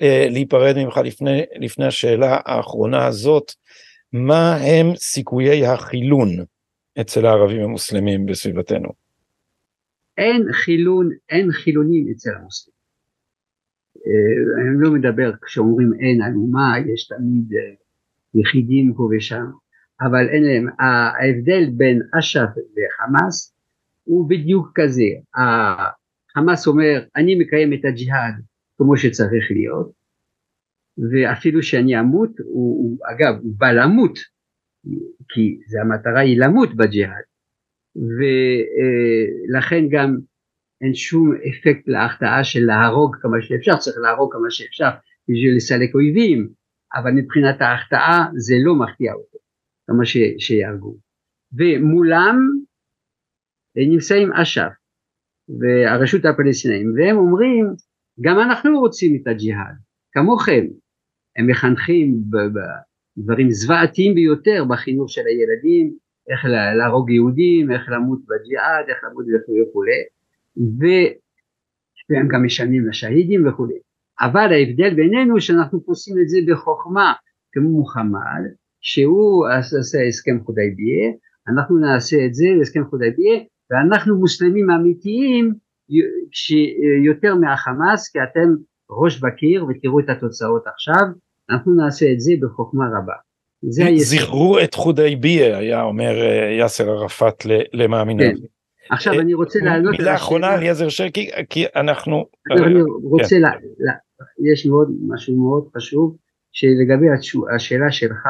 [0.02, 3.52] אה, להיפרד ממך לפני לפני השאלה האחרונה הזאת
[4.12, 6.28] מה הם סיכויי החילון
[7.00, 8.88] אצל הערבים המוסלמים בסביבתנו?
[10.18, 12.78] אין חילון אין חילונים אצל המוסלמים.
[14.06, 17.74] אה, אני לא מדבר כשאומרים אין אלומה יש תמיד אה,
[18.40, 19.44] יחידים פה ושם
[20.00, 23.57] אבל אין להם ההבדל בין אש"ף וחמאס
[24.08, 28.34] הוא בדיוק כזה, החמאס אומר אני מקיים את הג'יהאד
[28.78, 29.92] כמו שצריך להיות
[31.10, 34.18] ואפילו שאני אמות, הוא, הוא אגב הוא בא למות
[35.28, 37.24] כי זה המטרה היא למות בג'יהאד
[37.96, 40.16] ולכן גם
[40.80, 44.88] אין שום אפקט להחטאה של להרוג כמה שאפשר, צריך להרוג כמה שאפשר
[45.28, 46.48] בשביל לסלק אויבים,
[46.94, 49.38] אבל מבחינת ההחטאה זה לא מפתיע אותו,
[49.86, 50.04] כמה
[50.38, 50.96] שיהרגו.
[51.52, 52.36] ומולם
[53.86, 54.72] נמצאים אש"ף
[55.60, 57.66] והרשות הפלסטינאים והם אומרים
[58.20, 59.74] גם אנחנו רוצים את הג'יהאד
[60.12, 60.66] כמוכם.
[61.36, 62.14] הם מחנכים
[63.16, 65.94] בדברים זוועתיים ביותר בחינוך של הילדים
[66.30, 66.44] איך
[66.78, 69.24] להרוג יהודים איך למות בג'יהאד איך למות
[69.68, 70.02] וכולי
[72.10, 73.78] והם גם משלמים לשהידים וכולי
[74.20, 77.12] אבל ההבדל בינינו שאנחנו עושים את זה בחוכמה.
[77.52, 78.42] כמו מוחמד
[78.80, 79.46] שהוא
[79.78, 81.10] עשה הסכם חודייביה
[81.48, 83.38] אנחנו נעשה את זה הסכם חודייביה
[83.70, 85.54] ואנחנו מוסלמים אמיתיים
[87.04, 88.54] יותר מהחמאס כי אתם
[88.90, 91.02] ראש בקיר ותראו את התוצאות עכשיו
[91.50, 93.14] אנחנו נעשה את זה בחוכמה רבה.
[93.96, 98.26] זכרו את חודייביה היה אומר אה, יאסר ערפאת למאמיניו.
[98.26, 98.36] כן.
[98.90, 103.42] עכשיו אני רוצה לעלות מילה אחרונה אליעזר שקי כי אנחנו אני רוצה כן.
[104.52, 106.16] יש מאוד משהו מאוד חשוב
[106.52, 107.06] שלגבי
[107.54, 108.26] השאלה שלך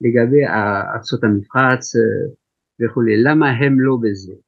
[0.00, 0.46] לגבי
[0.94, 2.00] ארצות המפרץ אה,
[2.80, 4.38] וכולי למה הם לא בזה אה,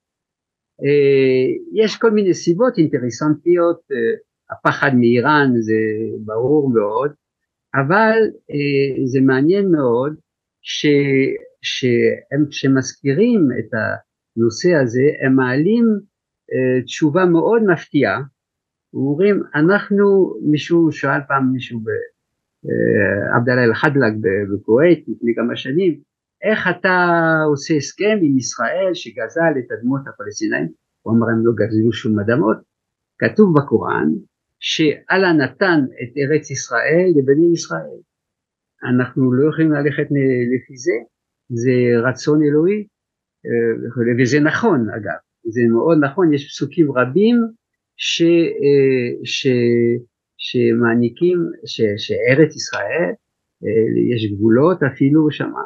[1.72, 3.96] יש כל מיני סיבות אינטרסנטיות, אה,
[4.50, 5.74] הפחד מאיראן זה
[6.24, 7.12] ברור מאוד,
[7.74, 8.18] אבל
[8.50, 10.14] אה, זה מעניין מאוד
[10.62, 10.86] ש,
[11.62, 15.84] שהם כשמזכירים את הנושא הזה הם מעלים
[16.84, 18.22] תשובה מאוד מפתיעה,
[18.94, 21.80] אומרים אנחנו, מישהו שאל פעם מישהו
[23.36, 24.12] עבדאללה אל-חדלק
[24.52, 26.00] בכווית לפני כמה שנים,
[26.42, 26.96] איך אתה
[27.46, 30.68] עושה הסכם עם ישראל שגזל את אדמות הפלסטינאים?
[31.02, 32.56] הוא אמר הם לא גזלו שום אדמות,
[33.18, 34.08] כתוב בקוראן
[34.60, 38.00] שאללה נתן את ארץ ישראל לבני ישראל.
[38.84, 40.06] אנחנו לא יכולים ללכת
[40.54, 40.96] לפי זה,
[41.48, 42.86] זה רצון אלוהי,
[43.46, 47.36] אה, וזה נכון אגב, זה מאוד נכון, יש פסוקים רבים
[47.96, 49.46] ש, אה, ש,
[50.38, 53.10] שמעניקים, ש, שארץ ישראל,
[53.64, 55.62] אה, יש גבולות אפילו שמה,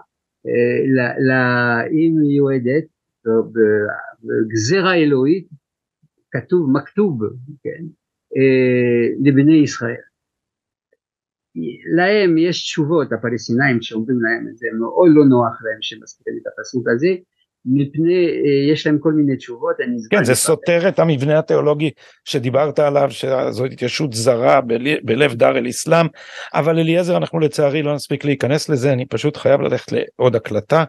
[1.91, 2.85] היא מיועדת
[4.23, 5.49] בגזרה אלוהית,
[6.31, 7.23] כתוב מכתוב,
[7.63, 7.85] כן,
[9.25, 10.01] לבני ישראל.
[11.97, 16.89] להם יש תשובות, הפלסטינאים שאומרים להם את זה, מאוד לא נוח להם שמזכירים את הפסוק
[16.89, 17.09] הזה,
[17.67, 21.91] מפני, אה, יש להם כל מיני תשובות, אני כן, זה סותר את המבנה התיאולוגי
[22.25, 24.61] שדיברת עליו, שזו התיישבות זרה
[25.03, 26.07] בלב דר אל אסלאם,
[26.55, 30.85] אבל אליעזר, אנחנו לצערי לא נספיק להיכנס לזה, אני פשוט חייב ללכת לעוד הקלטה.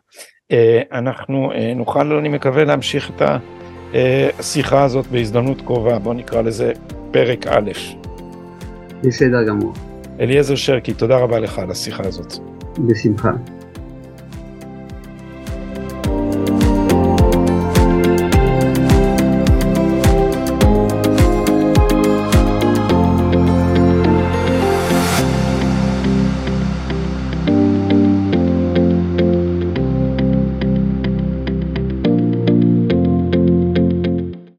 [0.51, 3.21] אה, אנחנו אה, נוכל, אני מקווה, להמשיך את
[4.39, 6.73] השיחה הזאת בהזדמנות קרובה, בוא נקרא לזה
[7.11, 7.71] פרק א'.
[9.03, 9.73] בסדר גמור.
[10.19, 12.33] אליעזר שרקי, תודה רבה לך על השיחה הזאת.
[12.87, 13.31] בשמחה.